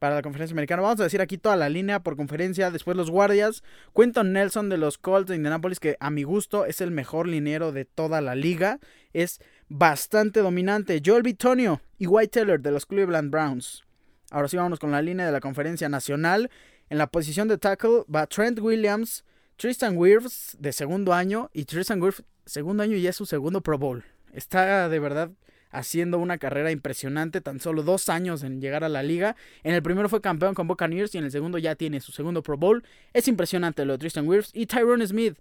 para 0.00 0.16
la 0.16 0.22
conferencia 0.22 0.54
americana. 0.54 0.82
Vamos 0.82 0.98
a 0.98 1.04
decir 1.04 1.20
aquí 1.20 1.38
toda 1.38 1.54
la 1.54 1.68
línea 1.68 2.00
por 2.00 2.16
conferencia. 2.16 2.72
Después 2.72 2.96
los 2.96 3.10
guardias. 3.10 3.62
Quentin 3.94 4.32
Nelson 4.32 4.68
de 4.68 4.78
los 4.78 4.98
Colts 4.98 5.28
de 5.28 5.36
Indianapolis, 5.36 5.78
que 5.78 5.96
a 6.00 6.10
mi 6.10 6.24
gusto 6.24 6.64
es 6.64 6.80
el 6.80 6.90
mejor 6.90 7.28
liniero 7.28 7.70
de 7.70 7.84
toda 7.84 8.20
la 8.20 8.34
liga. 8.34 8.80
Es 9.12 9.40
bastante 9.68 10.40
dominante. 10.40 11.00
Joel 11.04 11.22
Bitonio 11.22 11.80
y 11.98 12.06
White 12.06 12.40
Taylor 12.40 12.60
de 12.60 12.72
los 12.72 12.86
Cleveland 12.86 13.30
Browns. 13.30 13.84
Ahora 14.30 14.48
sí 14.48 14.56
vamos 14.56 14.78
con 14.80 14.90
la 14.90 15.02
línea 15.02 15.26
de 15.26 15.32
la 15.32 15.40
conferencia 15.40 15.88
nacional. 15.88 16.50
En 16.88 16.98
la 16.98 17.06
posición 17.06 17.46
de 17.46 17.58
tackle 17.58 18.04
va 18.12 18.26
Trent 18.26 18.58
Williams, 18.58 19.24
Tristan 19.56 19.96
Wirfs 19.96 20.56
de 20.58 20.72
segundo 20.72 21.12
año. 21.12 21.50
Y 21.52 21.66
Tristan 21.66 22.02
Wirfs, 22.02 22.24
segundo 22.46 22.82
año 22.82 22.96
y 22.96 23.06
es 23.06 23.14
su 23.14 23.26
segundo 23.26 23.60
Pro 23.60 23.78
Bowl. 23.78 24.02
Está 24.32 24.88
de 24.88 24.98
verdad 24.98 25.30
haciendo 25.70 26.18
una 26.18 26.38
carrera 26.38 26.70
impresionante, 26.70 27.40
tan 27.40 27.60
solo 27.60 27.82
dos 27.82 28.08
años 28.08 28.42
en 28.42 28.60
llegar 28.60 28.84
a 28.84 28.88
la 28.88 29.02
liga. 29.02 29.36
En 29.62 29.74
el 29.74 29.82
primero 29.82 30.08
fue 30.08 30.20
campeón 30.20 30.54
con 30.54 30.68
Buccaneers 30.68 31.14
y 31.14 31.18
en 31.18 31.24
el 31.24 31.30
segundo 31.30 31.58
ya 31.58 31.74
tiene 31.74 32.00
su 32.00 32.12
segundo 32.12 32.42
Pro 32.42 32.56
Bowl. 32.56 32.84
Es 33.12 33.28
impresionante 33.28 33.84
lo 33.84 33.92
de 33.94 33.98
Tristan 33.98 34.26
Wirfs 34.26 34.50
y 34.54 34.66
Tyrone 34.66 35.06
Smith, 35.06 35.38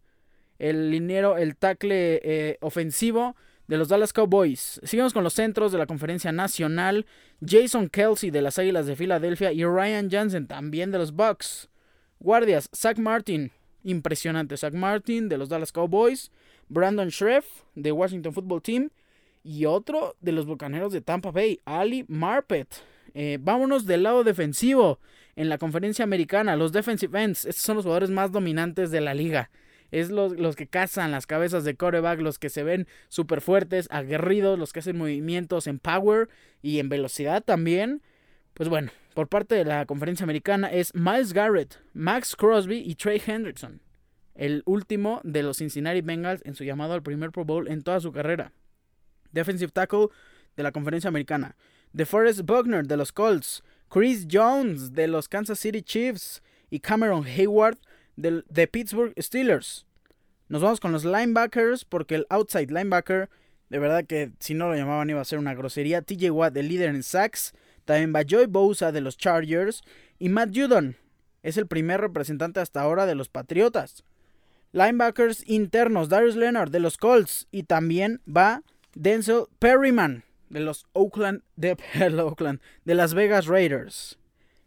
el 0.58 0.92
liniero, 0.92 1.38
el 1.38 1.56
tackle 1.56 2.22
eh, 2.24 2.58
ofensivo 2.62 3.36
de 3.70 3.78
los 3.78 3.88
Dallas 3.88 4.14
Cowboys. 4.14 4.82
Seguimos 4.84 5.14
con 5.14 5.24
los 5.24 5.34
centros 5.34 5.72
de 5.72 5.78
la 5.78 5.86
conferencia 5.86 6.32
nacional. 6.32 7.06
Jason 7.46 7.88
Kelsey 7.88 8.32
de 8.32 8.42
las 8.42 8.58
Águilas 8.58 8.88
de 8.88 8.96
Filadelfia 8.96 9.52
y 9.52 9.64
Ryan 9.64 10.10
Jansen 10.10 10.48
también 10.48 10.92
de 10.92 10.98
los 10.98 11.14
Bucks. 11.14 11.70
Guardias, 12.20 12.70
Zach 12.76 12.98
Martin, 12.98 13.52
impresionante 13.84 14.58
Zach 14.58 14.74
Martin 14.74 15.30
de 15.30 15.38
los 15.38 15.50
Dallas 15.50 15.72
Cowboys. 15.72 16.32
Brandon 16.68 17.10
Schreff 17.10 17.46
de 17.76 17.92
Washington 17.92 18.34
Football 18.34 18.62
Team. 18.64 18.90
Y 19.50 19.66
otro 19.66 20.16
de 20.22 20.32
los 20.32 20.46
Bucaneros 20.46 20.94
de 20.94 21.02
Tampa 21.02 21.32
Bay, 21.32 21.60
Ali 21.66 22.06
Marpet. 22.08 22.68
Eh, 23.16 23.40
vámonos 23.42 23.88
del 23.88 24.04
lado 24.04 24.24
defensivo. 24.24 25.00
En 25.36 25.50
la 25.50 25.58
conferencia 25.58 26.04
americana, 26.04 26.56
los 26.56 26.72
defensive 26.72 27.24
ends. 27.24 27.46
Estos 27.46 27.64
son 27.64 27.78
los 27.78 27.84
jugadores 27.84 28.12
más 28.12 28.32
dominantes 28.32 28.92
de 28.92 29.02
la 29.02 29.16
liga 29.16 29.50
es 29.90 30.12
los, 30.12 30.56
que 30.56 30.68
cazan 30.68 31.10
las 31.10 31.26
cabezas 31.26 31.64
de 31.64 31.76
coreback, 31.76 32.20
los 32.20 32.38
que 32.38 32.50
se 32.50 32.62
ven 32.62 32.88
súper 33.08 33.42
fuertes, 33.42 33.88
aguerridos, 33.90 34.60
los 34.60 34.72
que 34.72 34.82
hacen 34.82 35.00
movimientos 35.00 35.66
en 35.66 35.80
power 35.80 36.30
y 36.62 36.78
en 36.78 36.90
velocidad 36.90 37.44
también. 37.44 38.04
Pues 38.54 38.70
bueno, 38.70 38.92
por 39.16 39.30
parte 39.30 39.56
de 39.56 39.66
la 39.66 39.88
conferencia 39.88 40.26
americana 40.26 40.68
es 40.68 40.94
Miles 40.94 41.34
Garrett, 41.34 41.82
Max 41.94 42.36
Crosby 42.36 42.84
y 42.86 42.94
Trey 42.94 43.20
Hendrickson, 43.26 43.82
el 44.36 44.62
último 44.66 45.22
de 45.24 45.42
los 45.42 45.58
Cincinnati 45.58 46.02
Bengals 46.02 46.44
en 46.46 46.54
su 46.54 46.64
llamado 46.64 46.94
al 46.94 47.02
primer 47.02 47.32
Pro 47.32 47.46
Bowl 47.46 47.68
en 47.68 47.82
toda 47.82 48.00
su 48.00 48.12
carrera. 48.12 48.54
Defensive 49.32 49.72
tackle 49.72 50.08
de 50.56 50.64
la 50.64 50.72
conferencia 50.72 51.08
americana. 51.08 51.56
DeForest 51.94 52.42
Buckner 52.42 52.86
de 52.86 52.98
los 52.98 53.12
Colts, 53.12 53.64
Chris 53.90 54.28
Jones 54.30 54.94
de 54.94 55.08
los 55.08 55.28
Kansas 55.28 55.60
City 55.60 55.82
Chiefs 55.82 56.44
y 56.70 56.80
Cameron 56.80 57.26
Hayward 57.26 57.78
de, 58.16 58.68
Pittsburgh 58.68 59.14
Steelers. 59.18 59.86
Nos 60.48 60.62
vamos 60.62 60.80
con 60.80 60.92
los 60.92 61.06
linebackers 61.06 61.86
porque 61.86 62.16
el 62.16 62.28
outside 62.30 62.72
linebacker, 62.72 63.30
de 63.70 63.80
verdad 63.80 64.06
que 64.06 64.32
si 64.40 64.54
no 64.54 64.68
lo 64.68 64.76
llamaban 64.76 65.10
iba 65.10 65.22
a 65.22 65.26
ser 65.26 65.40
una 65.40 65.54
grosería. 65.54 66.02
TJ 66.02 66.32
Watt, 66.32 66.58
el 66.58 66.68
líder 66.68 66.90
en 66.90 67.04
sacks. 67.04 67.54
También 67.86 68.14
va 68.14 68.24
Joy 68.24 68.46
Bosa 68.48 68.92
de 68.92 69.02
los 69.02 69.18
Chargers. 69.18 69.82
Y 70.18 70.30
Matt 70.30 70.56
Judon 70.56 70.96
es 71.44 71.58
el 71.58 71.68
primer 71.68 72.02
representante 72.02 72.60
hasta 72.60 72.82
ahora 72.82 73.06
de 73.06 73.16
los 73.16 73.30
Patriotas. 73.30 74.04
Linebackers 74.72 75.48
internos, 75.48 76.10
Darius 76.10 76.36
Leonard 76.36 76.72
de 76.72 76.80
los 76.80 76.98
Colts. 76.98 77.48
Y 77.52 77.64
también 77.64 78.22
va 78.28 78.64
Denzel 78.96 79.46
Perryman 79.60 80.24
de 80.50 80.60
los 80.60 80.86
Oakland, 80.94 81.42
de, 81.56 81.78
Oakland, 82.22 82.60
de 82.86 82.96
Las 82.96 83.14
Vegas 83.14 83.48
Raiders. 83.48 84.18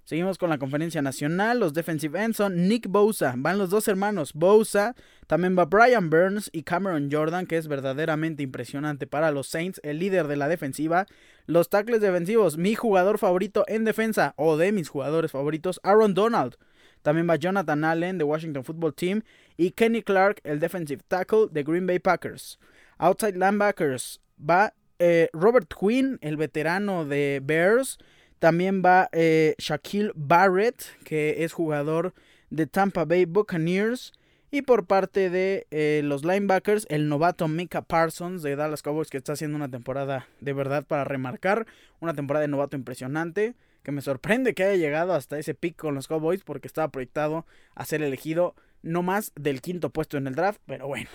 Seguimos 0.04 0.36
con 0.36 0.50
la 0.50 0.58
conferencia 0.58 1.00
nacional. 1.00 1.60
Los 1.60 1.74
defensive 1.74 2.22
ends 2.22 2.36
son 2.36 2.68
Nick 2.68 2.88
Bosa. 2.88 3.34
Van 3.36 3.56
los 3.56 3.70
dos 3.70 3.86
hermanos 3.88 4.32
Bosa. 4.34 4.94
También 5.26 5.56
va 5.56 5.64
Brian 5.64 6.10
Burns 6.10 6.50
y 6.52 6.64
Cameron 6.64 7.08
Jordan, 7.10 7.46
que 7.46 7.56
es 7.56 7.68
verdaderamente 7.68 8.42
impresionante 8.42 9.06
para 9.06 9.30
los 9.30 9.46
Saints, 9.46 9.80
el 9.84 10.00
líder 10.00 10.26
de 10.26 10.36
la 10.36 10.48
defensiva. 10.48 11.06
Los 11.46 11.70
tackles 11.70 12.00
defensivos, 12.00 12.58
mi 12.58 12.74
jugador 12.74 13.18
favorito 13.18 13.64
en 13.68 13.84
defensa, 13.84 14.34
o 14.36 14.56
de 14.56 14.72
mis 14.72 14.88
jugadores 14.88 15.30
favoritos, 15.30 15.80
Aaron 15.82 16.14
Donald. 16.14 16.56
También 17.02 17.28
va 17.28 17.36
Jonathan 17.36 17.84
Allen 17.84 18.18
de 18.18 18.24
Washington 18.24 18.64
Football 18.64 18.94
Team 18.94 19.22
y 19.56 19.70
Kenny 19.70 20.02
Clark, 20.02 20.40
el 20.44 20.60
defensive 20.60 21.02
tackle 21.06 21.46
de 21.50 21.62
Green 21.62 21.86
Bay 21.86 22.00
Packers. 22.00 22.58
Outside 22.98 23.38
linebackers 23.38 24.20
va 24.38 24.74
eh, 24.98 25.28
Robert 25.32 25.72
Quinn, 25.72 26.18
el 26.20 26.36
veterano 26.36 27.04
de 27.04 27.40
Bears. 27.42 27.98
También 28.38 28.82
va 28.84 29.08
eh, 29.12 29.54
Shaquille 29.58 30.12
Barrett, 30.14 30.84
que 31.04 31.44
es 31.44 31.52
jugador 31.52 32.14
de 32.50 32.66
Tampa 32.66 33.04
Bay 33.04 33.24
Buccaneers. 33.24 34.12
Y 34.50 34.62
por 34.62 34.84
parte 34.86 35.30
de 35.30 35.66
eh, 35.70 36.02
los 36.04 36.24
linebackers, 36.24 36.86
el 36.90 37.08
novato 37.08 37.48
Mika 37.48 37.82
Parsons 37.82 38.42
de 38.42 38.54
Dallas 38.54 38.82
Cowboys, 38.82 39.08
que 39.08 39.16
está 39.16 39.32
haciendo 39.32 39.56
una 39.56 39.70
temporada 39.70 40.28
de 40.40 40.52
verdad 40.52 40.84
para 40.84 41.04
remarcar. 41.04 41.66
Una 42.00 42.14
temporada 42.14 42.42
de 42.42 42.48
novato 42.48 42.76
impresionante. 42.76 43.54
Que 43.82 43.92
me 43.92 44.02
sorprende 44.02 44.54
que 44.54 44.62
haya 44.62 44.76
llegado 44.76 45.14
hasta 45.14 45.38
ese 45.38 45.54
pick 45.54 45.76
con 45.76 45.94
los 45.94 46.06
Cowboys, 46.06 46.44
porque 46.44 46.68
estaba 46.68 46.88
proyectado 46.88 47.46
a 47.74 47.84
ser 47.84 48.02
elegido 48.02 48.54
no 48.82 49.02
más 49.02 49.32
del 49.34 49.60
quinto 49.60 49.90
puesto 49.90 50.18
en 50.18 50.26
el 50.26 50.34
draft. 50.34 50.60
Pero 50.66 50.86
bueno, 50.86 51.08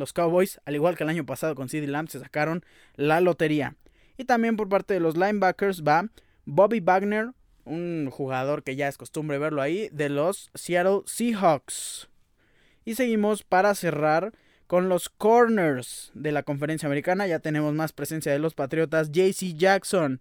los 0.00 0.12
Cowboys, 0.12 0.60
al 0.64 0.74
igual 0.74 0.96
que 0.96 1.04
el 1.04 1.10
año 1.10 1.24
pasado 1.24 1.54
con 1.54 1.68
CD 1.68 1.86
Lamb, 1.86 2.08
se 2.08 2.18
sacaron 2.18 2.64
la 2.96 3.20
lotería. 3.20 3.76
Y 4.18 4.24
también 4.24 4.56
por 4.56 4.68
parte 4.68 4.94
de 4.94 5.00
los 5.00 5.16
linebackers 5.16 5.84
va 5.84 6.08
Bobby 6.44 6.80
Wagner, 6.80 7.30
un 7.64 8.08
jugador 8.10 8.64
que 8.64 8.74
ya 8.74 8.88
es 8.88 8.98
costumbre 8.98 9.38
verlo 9.38 9.62
ahí, 9.62 9.88
de 9.92 10.08
los 10.08 10.50
Seattle 10.54 11.02
Seahawks. 11.06 12.08
Y 12.84 12.96
seguimos 12.96 13.44
para 13.44 13.74
cerrar 13.74 14.32
con 14.66 14.88
los 14.88 15.08
corners 15.08 16.10
de 16.14 16.32
la 16.32 16.42
conferencia 16.42 16.86
americana. 16.86 17.26
Ya 17.26 17.40
tenemos 17.40 17.74
más 17.74 17.92
presencia 17.92 18.32
de 18.32 18.38
los 18.38 18.54
Patriotas. 18.54 19.10
JC 19.10 19.54
Jackson 19.56 20.20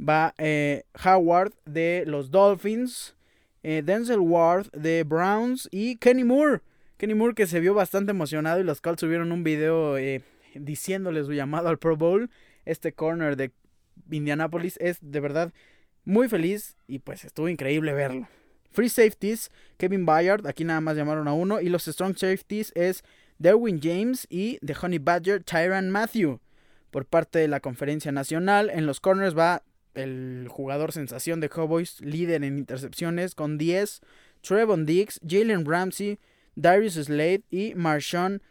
va 0.00 0.34
eh, 0.38 0.84
Howard 1.04 1.52
de 1.64 2.04
los 2.06 2.30
Dolphins. 2.30 3.16
Eh, 3.62 3.82
Denzel 3.84 4.20
Ward 4.20 4.70
de 4.70 5.02
Browns 5.02 5.68
y 5.72 5.96
Kenny 5.96 6.24
Moore. 6.24 6.60
Kenny 6.98 7.14
Moore 7.14 7.34
que 7.34 7.46
se 7.46 7.60
vio 7.60 7.74
bastante 7.74 8.10
emocionado 8.10 8.60
y 8.60 8.64
los 8.64 8.80
Colts 8.80 9.00
subieron 9.00 9.30
un 9.30 9.44
video 9.44 9.96
eh, 9.96 10.22
diciéndole 10.54 11.24
su 11.24 11.32
llamado 11.32 11.68
al 11.68 11.78
Pro 11.78 11.96
Bowl. 11.96 12.28
Este 12.64 12.92
corner 12.92 13.36
de 13.36 13.52
Indianapolis 14.10 14.76
es 14.80 14.98
de 15.00 15.20
verdad 15.20 15.52
muy 16.04 16.28
feliz 16.28 16.76
y 16.88 16.98
pues 16.98 17.24
estuvo 17.24 17.48
increíble 17.48 17.92
verlo. 17.92 18.28
Free 18.72 18.88
safeties, 18.88 19.50
Kevin 19.76 20.06
Bayard, 20.06 20.46
aquí 20.46 20.64
nada 20.64 20.80
más 20.80 20.96
llamaron 20.96 21.28
a 21.28 21.32
uno. 21.32 21.60
Y 21.60 21.68
los 21.68 21.84
strong 21.84 22.16
safeties 22.16 22.72
es 22.74 23.04
Derwin 23.38 23.80
James 23.80 24.26
y 24.28 24.58
The 24.58 24.74
Honey 24.80 24.98
Badger, 24.98 25.44
Tyran 25.44 25.90
Matthew. 25.90 26.40
Por 26.90 27.06
parte 27.06 27.38
de 27.38 27.48
la 27.48 27.60
conferencia 27.60 28.10
nacional, 28.10 28.70
en 28.70 28.86
los 28.86 28.98
corners 28.98 29.38
va 29.38 29.62
el 29.94 30.46
jugador 30.50 30.92
sensación 30.92 31.38
de 31.40 31.48
Cowboys, 31.48 32.00
líder 32.00 32.42
en 32.42 32.58
intercepciones 32.58 33.34
con 33.34 33.56
10, 33.56 34.00
Trevon 34.40 34.84
Diggs, 34.84 35.20
Jalen 35.26 35.64
Ramsey, 35.64 36.18
Darius 36.58 36.94
Slade 36.94 37.44
y 37.50 37.74
Marshawn 37.76 38.42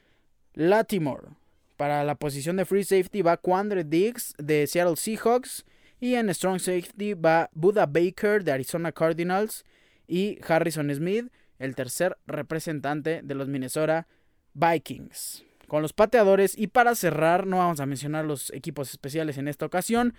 Latimore. 0.54 1.28
Para 1.76 2.04
la 2.06 2.16
posición 2.16 2.56
de 2.56 2.66
free 2.66 2.86
safety 2.86 3.22
va 3.22 3.36
Quandre 3.38 3.84
Diggs 3.84 4.34
de 4.38 4.66
Seattle 4.66 4.96
Seahawks. 4.96 5.66
Y 6.00 6.16
en 6.16 6.34
strong 6.34 6.60
safety 6.60 7.14
va 7.14 7.50
Buda 7.54 7.86
Baker 7.86 8.44
de 8.44 8.54
Arizona 8.54 8.94
Cardinals. 8.94 9.66
Y 10.08 10.40
Harrison 10.48 10.90
Smith, 10.94 11.32
el 11.60 11.76
tercer 11.76 12.18
representante 12.26 13.22
de 13.24 13.36
los 13.36 13.50
Minnesota 13.50 14.08
Vikings. 14.54 15.44
Con 15.68 15.82
los 15.82 15.92
pateadores. 15.92 16.58
Y 16.58 16.68
para 16.68 16.96
cerrar, 16.96 17.46
no 17.46 17.58
vamos 17.58 17.82
a 17.82 17.86
mencionar 17.86 18.24
los 18.24 18.54
equipos 18.54 18.90
especiales 18.90 19.38
en 19.38 19.50
esta 19.50 19.66
ocasión. 19.66 20.14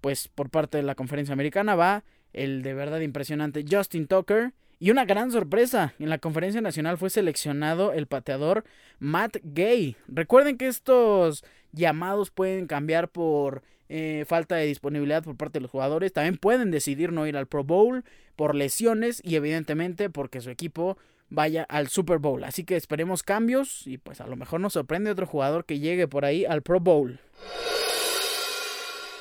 Pues 0.00 0.28
por 0.28 0.48
parte 0.48 0.78
de 0.78 0.84
la 0.84 0.94
conferencia 0.94 1.32
americana 1.32 1.74
va 1.74 2.04
el 2.32 2.62
de 2.62 2.72
verdad 2.72 3.00
impresionante 3.00 3.64
Justin 3.68 4.06
Tucker 4.06 4.52
y 4.82 4.90
una 4.90 5.04
gran 5.04 5.30
sorpresa, 5.30 5.94
en 6.00 6.10
la 6.10 6.18
conferencia 6.18 6.60
nacional 6.60 6.98
fue 6.98 7.08
seleccionado 7.08 7.92
el 7.92 8.08
pateador 8.08 8.64
Matt 8.98 9.36
Gay. 9.44 9.94
Recuerden 10.08 10.58
que 10.58 10.66
estos 10.66 11.44
llamados 11.70 12.32
pueden 12.32 12.66
cambiar 12.66 13.08
por 13.08 13.62
eh, 13.88 14.24
falta 14.26 14.56
de 14.56 14.66
disponibilidad 14.66 15.22
por 15.22 15.36
parte 15.36 15.60
de 15.60 15.62
los 15.62 15.70
jugadores. 15.70 16.12
También 16.12 16.36
pueden 16.36 16.72
decidir 16.72 17.12
no 17.12 17.28
ir 17.28 17.36
al 17.36 17.46
Pro 17.46 17.62
Bowl 17.62 18.02
por 18.34 18.56
lesiones 18.56 19.22
y 19.24 19.36
evidentemente 19.36 20.10
porque 20.10 20.40
su 20.40 20.50
equipo 20.50 20.98
vaya 21.28 21.62
al 21.68 21.86
Super 21.86 22.18
Bowl. 22.18 22.42
Así 22.42 22.64
que 22.64 22.74
esperemos 22.74 23.22
cambios 23.22 23.86
y 23.86 23.98
pues 23.98 24.20
a 24.20 24.26
lo 24.26 24.34
mejor 24.34 24.58
nos 24.58 24.72
sorprende 24.72 25.12
otro 25.12 25.28
jugador 25.28 25.64
que 25.64 25.78
llegue 25.78 26.08
por 26.08 26.24
ahí 26.24 26.44
al 26.44 26.62
Pro 26.62 26.80
Bowl. 26.80 27.20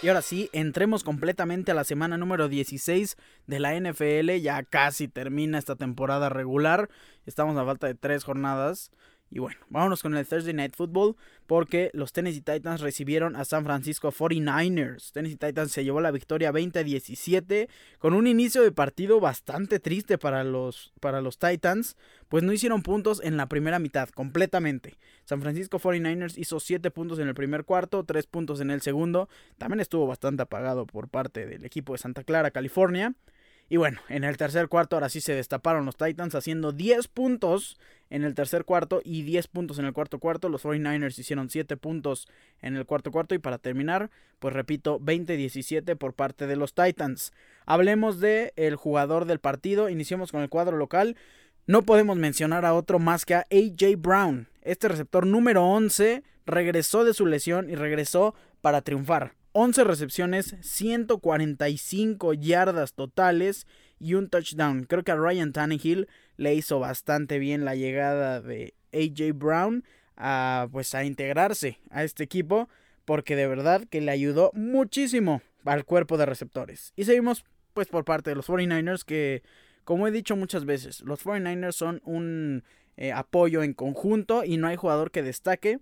Y 0.03 0.07
ahora 0.07 0.23
sí, 0.23 0.49
entremos 0.51 1.03
completamente 1.03 1.69
a 1.69 1.75
la 1.75 1.83
semana 1.83 2.17
número 2.17 2.49
16 2.49 3.17
de 3.45 3.59
la 3.59 3.79
NFL. 3.79 4.31
Ya 4.41 4.63
casi 4.63 5.07
termina 5.07 5.59
esta 5.59 5.75
temporada 5.75 6.27
regular. 6.29 6.89
Estamos 7.27 7.55
a 7.55 7.65
falta 7.65 7.85
de 7.85 7.93
tres 7.93 8.23
jornadas. 8.23 8.89
Y 9.33 9.39
bueno, 9.39 9.57
vámonos 9.69 10.01
con 10.01 10.15
el 10.17 10.27
Thursday 10.27 10.53
Night 10.53 10.75
Football 10.75 11.15
porque 11.47 11.89
los 11.93 12.11
Tennessee 12.11 12.41
Titans 12.41 12.81
recibieron 12.81 13.37
a 13.37 13.45
San 13.45 13.63
Francisco 13.63 14.11
49ers. 14.11 15.13
Tennessee 15.13 15.37
Titans 15.37 15.71
se 15.71 15.85
llevó 15.85 16.01
la 16.01 16.11
victoria 16.11 16.51
20 16.51 16.83
17 16.83 17.69
con 17.97 18.13
un 18.13 18.27
inicio 18.27 18.61
de 18.61 18.73
partido 18.73 19.21
bastante 19.21 19.79
triste 19.79 20.17
para 20.17 20.43
los, 20.43 20.91
para 20.99 21.21
los 21.21 21.39
Titans, 21.39 21.95
pues 22.27 22.43
no 22.43 22.51
hicieron 22.51 22.83
puntos 22.83 23.21
en 23.23 23.37
la 23.37 23.47
primera 23.47 23.79
mitad 23.79 24.09
completamente. 24.09 24.97
San 25.23 25.41
Francisco 25.41 25.79
49ers 25.79 26.37
hizo 26.37 26.59
7 26.59 26.91
puntos 26.91 27.17
en 27.19 27.29
el 27.29 27.33
primer 27.33 27.63
cuarto, 27.63 28.03
3 28.03 28.27
puntos 28.27 28.59
en 28.59 28.69
el 28.69 28.81
segundo. 28.81 29.29
También 29.57 29.79
estuvo 29.79 30.07
bastante 30.07 30.43
apagado 30.43 30.85
por 30.85 31.07
parte 31.07 31.45
del 31.45 31.63
equipo 31.63 31.93
de 31.93 31.99
Santa 31.99 32.25
Clara, 32.25 32.51
California. 32.51 33.13
Y 33.71 33.77
bueno, 33.77 34.01
en 34.09 34.25
el 34.25 34.35
tercer 34.35 34.67
cuarto 34.67 34.97
ahora 34.97 35.07
sí 35.07 35.21
se 35.21 35.33
destaparon 35.33 35.85
los 35.85 35.95
Titans 35.95 36.35
haciendo 36.35 36.73
10 36.73 37.07
puntos 37.07 37.79
en 38.09 38.25
el 38.25 38.35
tercer 38.35 38.65
cuarto 38.65 38.99
y 39.01 39.21
10 39.21 39.47
puntos 39.47 39.79
en 39.79 39.85
el 39.85 39.93
cuarto 39.93 40.19
cuarto. 40.19 40.49
Los 40.49 40.65
49ers 40.65 41.17
hicieron 41.17 41.49
7 41.49 41.77
puntos 41.77 42.27
en 42.61 42.75
el 42.75 42.85
cuarto 42.85 43.13
cuarto 43.13 43.33
y 43.33 43.39
para 43.39 43.59
terminar, 43.59 44.09
pues 44.39 44.53
repito, 44.53 44.99
20-17 44.99 45.95
por 45.95 46.13
parte 46.13 46.47
de 46.47 46.57
los 46.57 46.73
Titans. 46.73 47.31
Hablemos 47.65 48.19
de 48.19 48.51
el 48.57 48.75
jugador 48.75 49.23
del 49.23 49.39
partido. 49.39 49.87
Iniciamos 49.87 50.33
con 50.33 50.41
el 50.41 50.49
cuadro 50.49 50.75
local. 50.75 51.15
No 51.65 51.83
podemos 51.83 52.17
mencionar 52.17 52.65
a 52.65 52.73
otro 52.73 52.99
más 52.99 53.23
que 53.23 53.35
a 53.35 53.47
AJ 53.49 53.95
Brown. 53.97 54.49
Este 54.63 54.89
receptor 54.89 55.25
número 55.25 55.63
11 55.63 56.23
regresó 56.45 57.05
de 57.05 57.13
su 57.13 57.25
lesión 57.25 57.69
y 57.69 57.75
regresó 57.75 58.35
para 58.59 58.81
triunfar. 58.81 59.31
11 59.53 59.83
recepciones, 59.83 60.55
145 60.61 62.33
yardas 62.33 62.93
totales 62.93 63.67
y 63.99 64.13
un 64.13 64.29
touchdown. 64.29 64.85
Creo 64.85 65.03
que 65.03 65.11
a 65.11 65.15
Ryan 65.15 65.51
Tannehill 65.51 66.07
le 66.37 66.55
hizo 66.55 66.79
bastante 66.79 67.39
bien 67.39 67.65
la 67.65 67.75
llegada 67.75 68.41
de 68.41 68.73
AJ 68.93 69.33
Brown 69.35 69.83
a 70.15 70.67
pues 70.71 70.93
a 70.95 71.03
integrarse 71.03 71.79
a 71.89 72.03
este 72.03 72.23
equipo 72.23 72.69
porque 73.05 73.35
de 73.35 73.47
verdad 73.47 73.83
que 73.89 74.01
le 74.01 74.11
ayudó 74.11 74.51
muchísimo 74.53 75.41
al 75.65 75.85
cuerpo 75.85 76.17
de 76.17 76.25
receptores. 76.25 76.93
Y 76.95 77.05
seguimos 77.05 77.43
pues 77.73 77.87
por 77.87 78.05
parte 78.05 78.29
de 78.29 78.35
los 78.35 78.47
49ers 78.49 79.03
que 79.03 79.43
como 79.83 80.07
he 80.07 80.11
dicho 80.11 80.35
muchas 80.35 80.65
veces, 80.65 81.01
los 81.01 81.25
49ers 81.25 81.73
son 81.73 82.01
un 82.05 82.63
eh, 82.97 83.11
apoyo 83.11 83.63
en 83.63 83.73
conjunto 83.73 84.43
y 84.43 84.57
no 84.57 84.67
hay 84.67 84.75
jugador 84.75 85.11
que 85.11 85.23
destaque. 85.23 85.79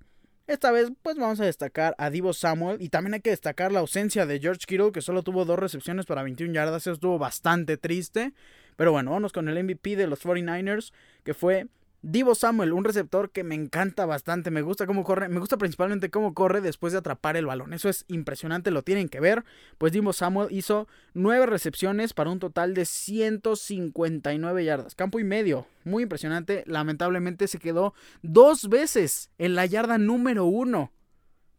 Esta 0.49 0.71
vez, 0.71 0.91
pues 1.03 1.15
vamos 1.15 1.39
a 1.41 1.45
destacar 1.45 1.93
a 1.99 2.09
Divo 2.09 2.33
Samuel 2.33 2.81
y 2.81 2.89
también 2.89 3.13
hay 3.13 3.19
que 3.19 3.29
destacar 3.29 3.71
la 3.71 3.81
ausencia 3.81 4.25
de 4.25 4.39
George 4.39 4.65
Kittle, 4.65 4.91
que 4.91 4.99
solo 4.99 5.21
tuvo 5.21 5.45
dos 5.45 5.59
recepciones 5.59 6.07
para 6.07 6.23
21 6.23 6.55
yardas. 6.55 6.81
Eso 6.81 6.93
estuvo 6.93 7.19
bastante 7.19 7.77
triste. 7.77 8.33
Pero 8.75 8.91
bueno, 8.91 9.11
vamos 9.11 9.31
con 9.31 9.47
el 9.47 9.63
MVP 9.63 9.95
de 9.95 10.07
los 10.07 10.25
49ers, 10.25 10.91
que 11.23 11.35
fue 11.35 11.67
Divo 12.01 12.33
Samuel, 12.33 12.71
un 12.71 12.85
receptor 12.85 13.29
que 13.29 13.43
me 13.43 13.55
encanta 13.55 14.05
bastante, 14.05 14.51
me 14.51 14.61
gusta 14.61 14.87
cómo 14.87 15.03
corre, 15.03 15.27
me 15.27 15.41
gusta 15.41 15.57
principalmente 15.57 16.09
cómo 16.09 16.33
corre 16.33 16.61
después 16.61 16.93
de 16.93 16.99
atrapar 16.99 17.35
el 17.35 17.45
balón. 17.45 17.73
Eso 17.73 17.89
es 17.89 18.05
impresionante, 18.07 18.71
lo 18.71 18.83
tienen 18.83 19.09
que 19.09 19.19
ver. 19.19 19.43
Pues 19.77 19.91
Divo 19.91 20.13
Samuel 20.13 20.47
hizo 20.49 20.87
nueve 21.13 21.45
recepciones 21.45 22.13
para 22.13 22.29
un 22.29 22.39
total 22.39 22.73
de 22.73 22.85
159 22.85 24.63
yardas, 24.63 24.95
campo 24.95 25.19
y 25.19 25.25
medio. 25.25 25.67
Muy 25.83 26.03
impresionante, 26.03 26.63
lamentablemente 26.67 27.49
se 27.49 27.59
quedó 27.59 27.93
dos 28.21 28.69
veces 28.69 29.29
en 29.37 29.55
la 29.55 29.65
yarda 29.65 29.97
número 29.97 30.45
uno 30.45 30.93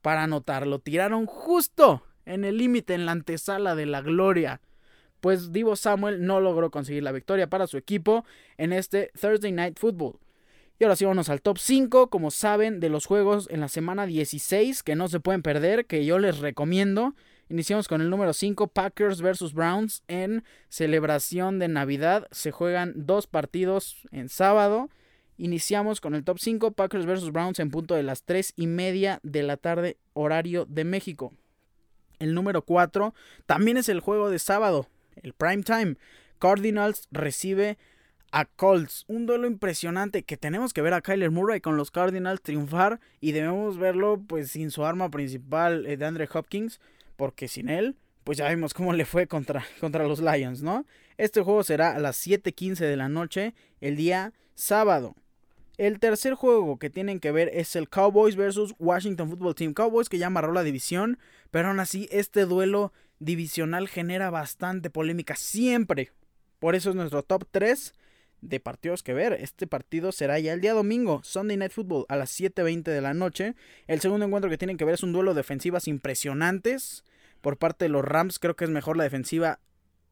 para 0.00 0.23
anotar. 0.23 0.66
Lo 0.66 0.78
tiraron 0.78 1.26
justo 1.26 2.02
en 2.25 2.44
el 2.44 2.56
límite, 2.56 2.94
en 2.94 3.04
la 3.04 3.12
antesala 3.12 3.75
de 3.75 3.85
la 3.85 4.00
gloria 4.00 4.62
pues 5.20 5.52
Divo 5.52 5.76
Samuel 5.76 6.25
no 6.25 6.40
logró 6.40 6.70
conseguir 6.70 7.02
la 7.02 7.12
victoria 7.12 7.49
para 7.49 7.66
su 7.66 7.76
equipo 7.76 8.25
en 8.56 8.73
este 8.73 9.11
Thursday 9.20 9.52
Night 9.52 9.78
Football. 9.78 10.18
Y 10.81 10.85
ahora 10.85 10.97
sí 10.97 11.05
vamos 11.05 11.29
al 11.29 11.43
top 11.43 11.59
5, 11.59 12.09
como 12.09 12.31
saben, 12.31 12.81
de 12.81 12.89
los 12.89 13.05
juegos 13.05 13.49
en 13.51 13.61
la 13.61 13.69
semana 13.69 14.07
16 14.07 14.83
que 14.83 14.97
no 14.97 15.09
se 15.09 15.21
pueden 15.21 15.43
perder, 15.43 15.85
que 15.85 16.07
yo 16.07 16.19
les 16.19 16.39
recomiendo. 16.39 17.15
Iniciamos 17.51 17.87
con 17.87 18.01
el 18.01 18.09
número 18.09 18.33
5, 18.33 18.69
Packers 18.69 19.21
vs. 19.21 19.53
Browns 19.53 20.03
en 20.09 20.43
celebración 20.71 21.59
de 21.59 21.69
Navidad. 21.69 22.29
Se 22.31 22.51
juegan 22.51 22.95
dos 22.97 23.27
partidos 23.27 24.09
en 24.11 24.31
sábado. 24.31 24.89
Iniciamos 25.37 26.01
con 26.01 26.15
el 26.15 26.25
top 26.25 26.39
5, 26.39 26.71
Packers 26.71 27.05
vs. 27.05 27.31
Browns 27.31 27.59
en 27.59 27.71
punto 27.71 27.95
de 27.95 28.03
las 28.03 28.23
3 28.23 28.55
y 28.57 28.67
media 28.67 29.21
de 29.23 29.43
la 29.43 29.59
tarde, 29.59 29.99
horario 30.15 30.65
de 30.65 30.85
México. 30.85 31.35
El 32.19 32.33
número 32.33 32.63
4 32.63 33.13
también 33.45 33.77
es 33.77 33.91
el 33.91 34.01
juego 34.01 34.31
de 34.31 34.39
sábado, 34.39 34.87
el 35.17 35.35
prime 35.35 35.63
time. 35.63 35.97
Cardinals 36.39 37.07
recibe 37.11 37.77
a 38.33 38.45
Colts. 38.45 39.05
Un 39.09 39.27
duelo 39.27 39.47
impresionante 39.47 40.23
que 40.23 40.37
tenemos 40.37 40.73
que 40.73 40.83
ver 40.83 40.95
a 40.95 41.01
Kyler 41.01 41.31
Murray 41.31 41.61
con 41.61 41.77
los 41.77 41.91
Cardinals 41.91 42.43
triunfar 42.43 43.01
y 43.21 43.33
debemos 43.33 43.79
verlo 43.79 44.21
pues 44.27 44.51
sin 44.51 44.71
su 44.71 44.85
arma 44.85 45.11
principal 45.11 45.87
eh, 45.87 45.97
de 45.97 46.05
Andre 46.05 46.29
Hopkins 46.33 46.81
porque 47.17 47.49
sin 47.49 47.69
él 47.69 47.97
pues 48.25 48.39
ya 48.39 48.49
vimos 48.49 48.75
cómo 48.75 48.93
le 48.93 49.05
fue 49.05 49.27
contra, 49.27 49.65
contra 49.81 50.07
los 50.07 50.21
Lions, 50.21 50.63
¿no? 50.63 50.87
Este 51.17 51.43
juego 51.43 51.65
será 51.65 51.95
a 51.95 51.99
las 51.99 52.25
7:15 52.27 52.79
de 52.79 52.97
la 52.97 53.09
noche 53.09 53.55
el 53.81 53.97
día 53.97 54.33
sábado. 54.55 55.17
El 55.77 55.99
tercer 55.99 56.35
juego 56.35 56.79
que 56.79 56.91
tienen 56.91 57.21
que 57.21 57.33
ver 57.33 57.51
es 57.55 57.75
el 57.75 57.89
Cowboys 57.89 58.37
versus 58.37 58.75
Washington 58.79 59.31
Football 59.31 59.55
Team. 59.55 59.73
Cowboys 59.73 60.11
que 60.11 60.19
ya 60.19 60.27
amarró 60.27 60.53
la 60.53 60.63
división, 60.63 61.19
pero 61.51 61.69
aún 61.69 61.81
así 61.81 62.07
este 62.12 62.45
duelo 62.45 62.93
divisional 63.19 63.88
genera 63.88 64.29
bastante 64.29 64.90
polémica 64.90 65.37
siempre. 65.37 66.12
Por 66.59 66.75
eso 66.75 66.90
es 66.90 66.97
nuestro 66.97 67.23
top 67.23 67.47
3 67.51 67.95
de 68.42 68.61
partidos 68.61 69.03
que 69.03 69.14
ver. 69.14 69.35
Este 69.35 69.66
partido 69.66 70.12
será 70.12 70.38
ya 70.38 70.53
el 70.53 70.61
día 70.61 70.72
domingo, 70.72 71.20
Sunday 71.24 71.57
Night 71.57 71.72
Football, 71.72 72.07
a 72.09 72.16
las 72.16 72.38
7.20 72.38 72.83
de 72.85 73.00
la 73.00 73.14
noche. 73.14 73.55
El 73.87 74.00
segundo 74.00 74.26
encuentro 74.26 74.50
que 74.50 74.59
tienen 74.59 74.76
que 74.76 74.85
ver 74.85 74.94
es 74.94 75.03
un 75.03 75.12
duelo 75.12 75.35
de 75.35 75.40
defensivas 75.40 75.88
impresionantes. 75.88 77.05
Por 77.40 77.57
parte 77.57 77.87
de 77.87 77.88
los 77.88 78.05
Rams, 78.05 78.38
creo 78.38 78.57
que 78.57 78.64
es 78.64 78.70
mejor 78.70 78.96
la 78.96 79.05
defensiva 79.05 79.61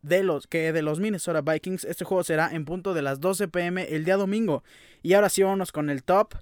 de 0.02 0.22
los 0.22 0.46
que 0.46 0.72
de 0.72 0.82
los 0.82 1.00
Minnesota 1.00 1.40
Vikings. 1.40 1.84
Este 1.84 2.04
juego 2.04 2.24
será 2.24 2.50
en 2.52 2.64
punto 2.64 2.94
de 2.94 3.02
las 3.02 3.20
12 3.20 3.48
pm 3.48 3.94
el 3.94 4.04
día 4.04 4.16
domingo. 4.16 4.62
Y 5.02 5.14
ahora 5.14 5.28
sí 5.28 5.42
vamos 5.42 5.72
con 5.72 5.90
el 5.90 6.04
top. 6.04 6.34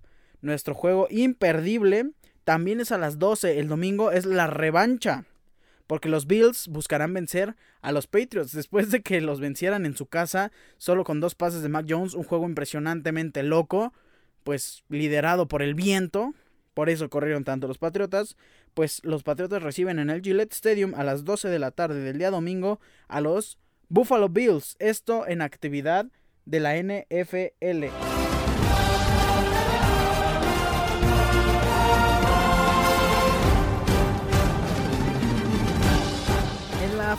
Nuestro 0.42 0.74
juego 0.74 1.08
imperdible. 1.10 2.10
También 2.44 2.80
es 2.80 2.92
a 2.92 2.98
las 2.98 3.18
12 3.18 3.58
el 3.58 3.68
domingo. 3.68 4.12
Es 4.12 4.26
la 4.26 4.46
revancha 4.46 5.24
porque 5.86 6.08
los 6.08 6.26
Bills 6.26 6.68
buscarán 6.68 7.12
vencer 7.14 7.56
a 7.80 7.92
los 7.92 8.06
Patriots 8.06 8.52
después 8.52 8.90
de 8.90 9.02
que 9.02 9.20
los 9.20 9.40
vencieran 9.40 9.86
en 9.86 9.96
su 9.96 10.06
casa 10.06 10.52
solo 10.76 11.04
con 11.04 11.20
dos 11.20 11.34
pases 11.34 11.62
de 11.62 11.68
Mac 11.68 11.86
Jones, 11.88 12.14
un 12.14 12.24
juego 12.24 12.46
impresionantemente 12.46 13.42
loco, 13.42 13.92
pues 14.44 14.84
liderado 14.88 15.48
por 15.48 15.62
el 15.62 15.74
viento, 15.74 16.34
por 16.74 16.90
eso 16.90 17.08
corrieron 17.08 17.44
tanto 17.44 17.68
los 17.68 17.78
Patriotas, 17.78 18.36
pues 18.74 19.00
los 19.04 19.22
Patriotas 19.22 19.62
reciben 19.62 19.98
en 19.98 20.10
el 20.10 20.22
Gillette 20.22 20.52
Stadium 20.52 20.94
a 20.94 21.04
las 21.04 21.24
12 21.24 21.48
de 21.48 21.58
la 21.58 21.70
tarde 21.70 22.00
del 22.00 22.18
día 22.18 22.30
domingo 22.30 22.80
a 23.08 23.20
los 23.20 23.58
Buffalo 23.88 24.28
Bills, 24.28 24.76
esto 24.78 25.26
en 25.26 25.40
actividad 25.40 26.06
de 26.44 26.60
la 26.60 26.76
NFL. 26.76 28.25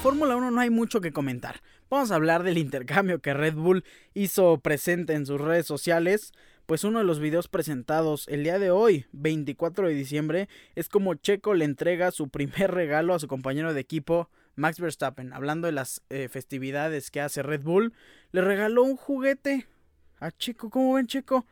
Fórmula 0.01 0.35
1 0.35 0.51
no 0.51 0.61
hay 0.61 0.69
mucho 0.69 1.01
que 1.01 1.11
comentar. 1.11 1.61
Vamos 1.89 2.11
a 2.11 2.15
hablar 2.15 2.43
del 2.43 2.59
intercambio 2.59 3.19
que 3.19 3.33
Red 3.33 3.55
Bull 3.55 3.83
hizo 4.13 4.59
presente 4.59 5.13
en 5.13 5.25
sus 5.25 5.41
redes 5.41 5.65
sociales. 5.65 6.33
Pues 6.67 6.83
uno 6.83 6.99
de 6.99 7.05
los 7.05 7.19
videos 7.19 7.47
presentados 7.47 8.27
el 8.27 8.43
día 8.43 8.59
de 8.59 8.69
hoy, 8.69 9.05
24 9.11 9.87
de 9.87 9.95
diciembre, 9.95 10.49
es 10.75 10.87
como 10.87 11.15
Checo 11.15 11.55
le 11.55 11.65
entrega 11.65 12.11
su 12.11 12.29
primer 12.29 12.71
regalo 12.71 13.15
a 13.15 13.19
su 13.19 13.27
compañero 13.27 13.73
de 13.73 13.81
equipo, 13.81 14.29
Max 14.55 14.79
Verstappen. 14.79 15.33
Hablando 15.33 15.65
de 15.65 15.73
las 15.73 16.03
eh, 16.09 16.29
festividades 16.29 17.09
que 17.09 17.21
hace 17.21 17.41
Red 17.41 17.63
Bull, 17.63 17.93
le 18.31 18.41
regaló 18.41 18.83
un 18.83 18.97
juguete 18.97 19.67
a 20.19 20.31
Checo. 20.31 20.69
¿Cómo 20.69 20.93
ven, 20.93 21.07
Checo? 21.07 21.45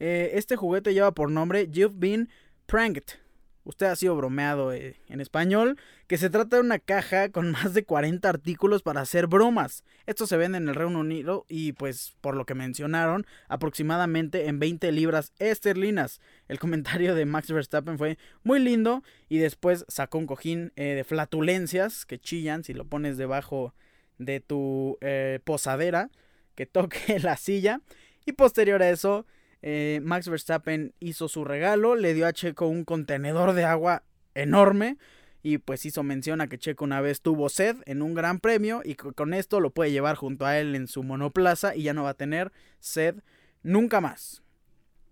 Eh, 0.00 0.32
este 0.34 0.56
juguete 0.56 0.92
lleva 0.92 1.12
por 1.12 1.30
nombre 1.30 1.68
You've 1.70 1.94
Been 1.96 2.28
Pranked 2.66 3.25
usted 3.66 3.86
ha 3.86 3.96
sido 3.96 4.16
bromeado 4.16 4.72
eh, 4.72 4.96
en 5.08 5.20
español, 5.20 5.76
que 6.06 6.16
se 6.16 6.30
trata 6.30 6.56
de 6.56 6.62
una 6.62 6.78
caja 6.78 7.28
con 7.32 7.50
más 7.50 7.74
de 7.74 7.84
40 7.84 8.26
artículos 8.28 8.82
para 8.82 9.02
hacer 9.02 9.26
bromas. 9.26 9.84
Esto 10.06 10.26
se 10.26 10.36
vende 10.36 10.58
en 10.58 10.68
el 10.68 10.74
Reino 10.74 11.00
Unido 11.00 11.44
y 11.48 11.72
pues 11.72 12.14
por 12.20 12.36
lo 12.36 12.46
que 12.46 12.54
mencionaron, 12.54 13.26
aproximadamente 13.48 14.46
en 14.46 14.58
20 14.58 14.90
libras 14.92 15.32
esterlinas. 15.38 16.20
El 16.48 16.58
comentario 16.58 17.14
de 17.14 17.26
Max 17.26 17.50
Verstappen 17.50 17.98
fue 17.98 18.18
muy 18.44 18.60
lindo 18.60 19.02
y 19.28 19.38
después 19.38 19.84
sacó 19.88 20.18
un 20.18 20.26
cojín 20.26 20.72
eh, 20.76 20.94
de 20.94 21.04
flatulencias 21.04 22.06
que 22.06 22.18
chillan 22.18 22.64
si 22.64 22.72
lo 22.72 22.86
pones 22.86 23.18
debajo 23.18 23.74
de 24.18 24.40
tu 24.40 24.96
eh, 25.00 25.40
posadera, 25.44 26.10
que 26.54 26.66
toque 26.66 27.18
la 27.22 27.36
silla. 27.36 27.80
Y 28.24 28.32
posterior 28.32 28.82
a 28.82 28.90
eso, 28.90 29.26
eh, 29.62 30.00
Max 30.02 30.28
Verstappen 30.28 30.94
hizo 31.00 31.28
su 31.28 31.44
regalo, 31.44 31.96
le 31.96 32.14
dio 32.14 32.26
a 32.26 32.32
Checo 32.32 32.66
un 32.66 32.84
contenedor 32.84 33.52
de 33.52 33.64
agua 33.64 34.02
enorme 34.34 34.98
y 35.42 35.58
pues 35.58 35.86
hizo 35.86 36.02
mención 36.02 36.40
a 36.40 36.48
que 36.48 36.58
Checo 36.58 36.84
una 36.84 37.00
vez 37.00 37.20
tuvo 37.20 37.48
sed 37.48 37.76
en 37.86 38.02
un 38.02 38.14
gran 38.14 38.40
premio 38.40 38.82
y 38.84 38.96
con 38.96 39.32
esto 39.32 39.60
lo 39.60 39.70
puede 39.70 39.92
llevar 39.92 40.16
junto 40.16 40.44
a 40.44 40.58
él 40.58 40.74
en 40.74 40.88
su 40.88 41.02
monoplaza 41.02 41.76
y 41.76 41.84
ya 41.84 41.94
no 41.94 42.02
va 42.02 42.10
a 42.10 42.14
tener 42.14 42.52
sed 42.80 43.16
nunca 43.62 44.00
más. 44.00 44.42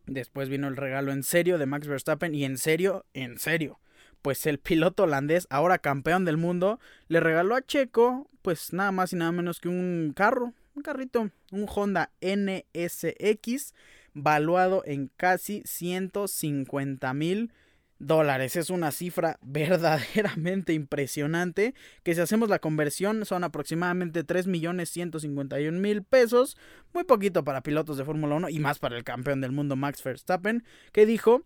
Después 0.06 0.48
vino 0.48 0.68
el 0.68 0.76
regalo 0.76 1.12
en 1.12 1.22
serio 1.22 1.56
de 1.56 1.66
Max 1.66 1.86
Verstappen 1.86 2.34
y 2.34 2.44
en 2.44 2.58
serio, 2.58 3.06
en 3.14 3.38
serio. 3.38 3.80
Pues 4.22 4.46
el 4.46 4.58
piloto 4.58 5.04
holandés, 5.04 5.46
ahora 5.50 5.78
campeón 5.78 6.24
del 6.24 6.36
mundo, 6.36 6.80
le 7.08 7.20
regaló 7.20 7.54
a 7.54 7.62
Checo 7.62 8.28
pues 8.42 8.72
nada 8.72 8.92
más 8.92 9.12
y 9.12 9.16
nada 9.16 9.32
menos 9.32 9.60
que 9.60 9.68
un 9.68 10.12
carro, 10.14 10.52
un 10.74 10.82
carrito, 10.82 11.30
un 11.50 11.66
Honda 11.72 12.10
NSX 12.20 13.72
valuado 14.14 14.82
en 14.86 15.10
casi 15.16 15.62
150 15.66 17.12
mil 17.14 17.52
dólares. 17.98 18.56
Es 18.56 18.70
una 18.70 18.90
cifra 18.92 19.38
verdaderamente 19.42 20.72
impresionante. 20.72 21.74
Que 22.02 22.14
si 22.14 22.20
hacemos 22.20 22.48
la 22.48 22.58
conversión 22.58 23.24
son 23.26 23.44
aproximadamente 23.44 24.24
3 24.24 24.46
millones 24.46 24.90
151 24.90 25.78
mil 25.78 26.02
pesos. 26.02 26.56
Muy 26.92 27.04
poquito 27.04 27.44
para 27.44 27.62
pilotos 27.62 27.96
de 27.96 28.04
Fórmula 28.04 28.36
1 28.36 28.48
y 28.48 28.58
más 28.58 28.78
para 28.78 28.96
el 28.96 29.04
campeón 29.04 29.40
del 29.40 29.52
mundo 29.52 29.76
Max 29.76 30.02
Verstappen. 30.02 30.64
Que 30.92 31.06
dijo, 31.06 31.42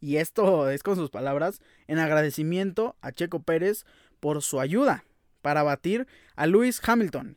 y 0.00 0.16
esto 0.16 0.68
es 0.70 0.82
con 0.82 0.96
sus 0.96 1.10
palabras, 1.10 1.60
en 1.86 1.98
agradecimiento 1.98 2.96
a 3.00 3.12
Checo 3.12 3.42
Pérez 3.42 3.84
por 4.20 4.42
su 4.42 4.60
ayuda 4.60 5.04
para 5.42 5.62
batir 5.62 6.06
a 6.36 6.46
Lewis 6.46 6.80
Hamilton. 6.84 7.36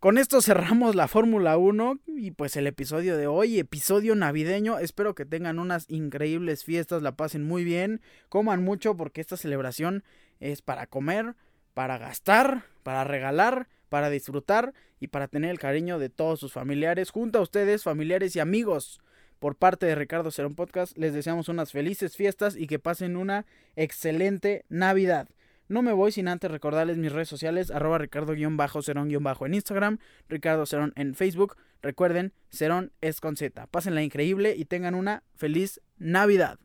Con 0.00 0.16
esto 0.16 0.40
cerramos 0.40 0.94
la 0.94 1.08
Fórmula 1.08 1.56
1 1.56 1.98
y 2.06 2.30
pues 2.30 2.54
el 2.54 2.68
episodio 2.68 3.16
de 3.16 3.26
hoy, 3.26 3.58
episodio 3.58 4.14
navideño. 4.14 4.78
Espero 4.78 5.16
que 5.16 5.24
tengan 5.24 5.58
unas 5.58 5.90
increíbles 5.90 6.62
fiestas, 6.62 7.02
la 7.02 7.16
pasen 7.16 7.42
muy 7.42 7.64
bien, 7.64 8.00
coman 8.28 8.62
mucho 8.62 8.96
porque 8.96 9.20
esta 9.20 9.36
celebración 9.36 10.04
es 10.38 10.62
para 10.62 10.86
comer, 10.86 11.34
para 11.74 11.98
gastar, 11.98 12.62
para 12.84 13.02
regalar, 13.02 13.66
para 13.88 14.08
disfrutar 14.08 14.72
y 15.00 15.08
para 15.08 15.26
tener 15.26 15.50
el 15.50 15.58
cariño 15.58 15.98
de 15.98 16.10
todos 16.10 16.38
sus 16.38 16.52
familiares. 16.52 17.10
Junto 17.10 17.40
a 17.40 17.42
ustedes, 17.42 17.82
familiares 17.82 18.36
y 18.36 18.38
amigos, 18.38 19.00
por 19.40 19.56
parte 19.56 19.86
de 19.86 19.96
Ricardo 19.96 20.30
Cerón 20.30 20.54
Podcast, 20.54 20.96
les 20.96 21.12
deseamos 21.12 21.48
unas 21.48 21.72
felices 21.72 22.16
fiestas 22.16 22.54
y 22.54 22.68
que 22.68 22.78
pasen 22.78 23.16
una 23.16 23.46
excelente 23.74 24.64
Navidad. 24.68 25.28
No 25.68 25.82
me 25.82 25.92
voy 25.92 26.12
sin 26.12 26.28
antes 26.28 26.50
recordarles 26.50 26.96
mis 26.96 27.12
redes 27.12 27.28
sociales, 27.28 27.70
arroba 27.70 27.98
ricardo-cerón-en 27.98 29.54
Instagram, 29.54 29.98
Ricardo 30.28 30.64
Cerón 30.64 30.92
en 30.96 31.14
Facebook. 31.14 31.56
Recuerden, 31.82 32.32
Cerón 32.50 32.92
es 33.00 33.20
con 33.20 33.36
Z. 33.36 33.66
Pásenla 33.66 34.02
increíble 34.02 34.54
y 34.56 34.64
tengan 34.64 34.94
una 34.94 35.22
feliz 35.34 35.80
Navidad. 35.98 36.58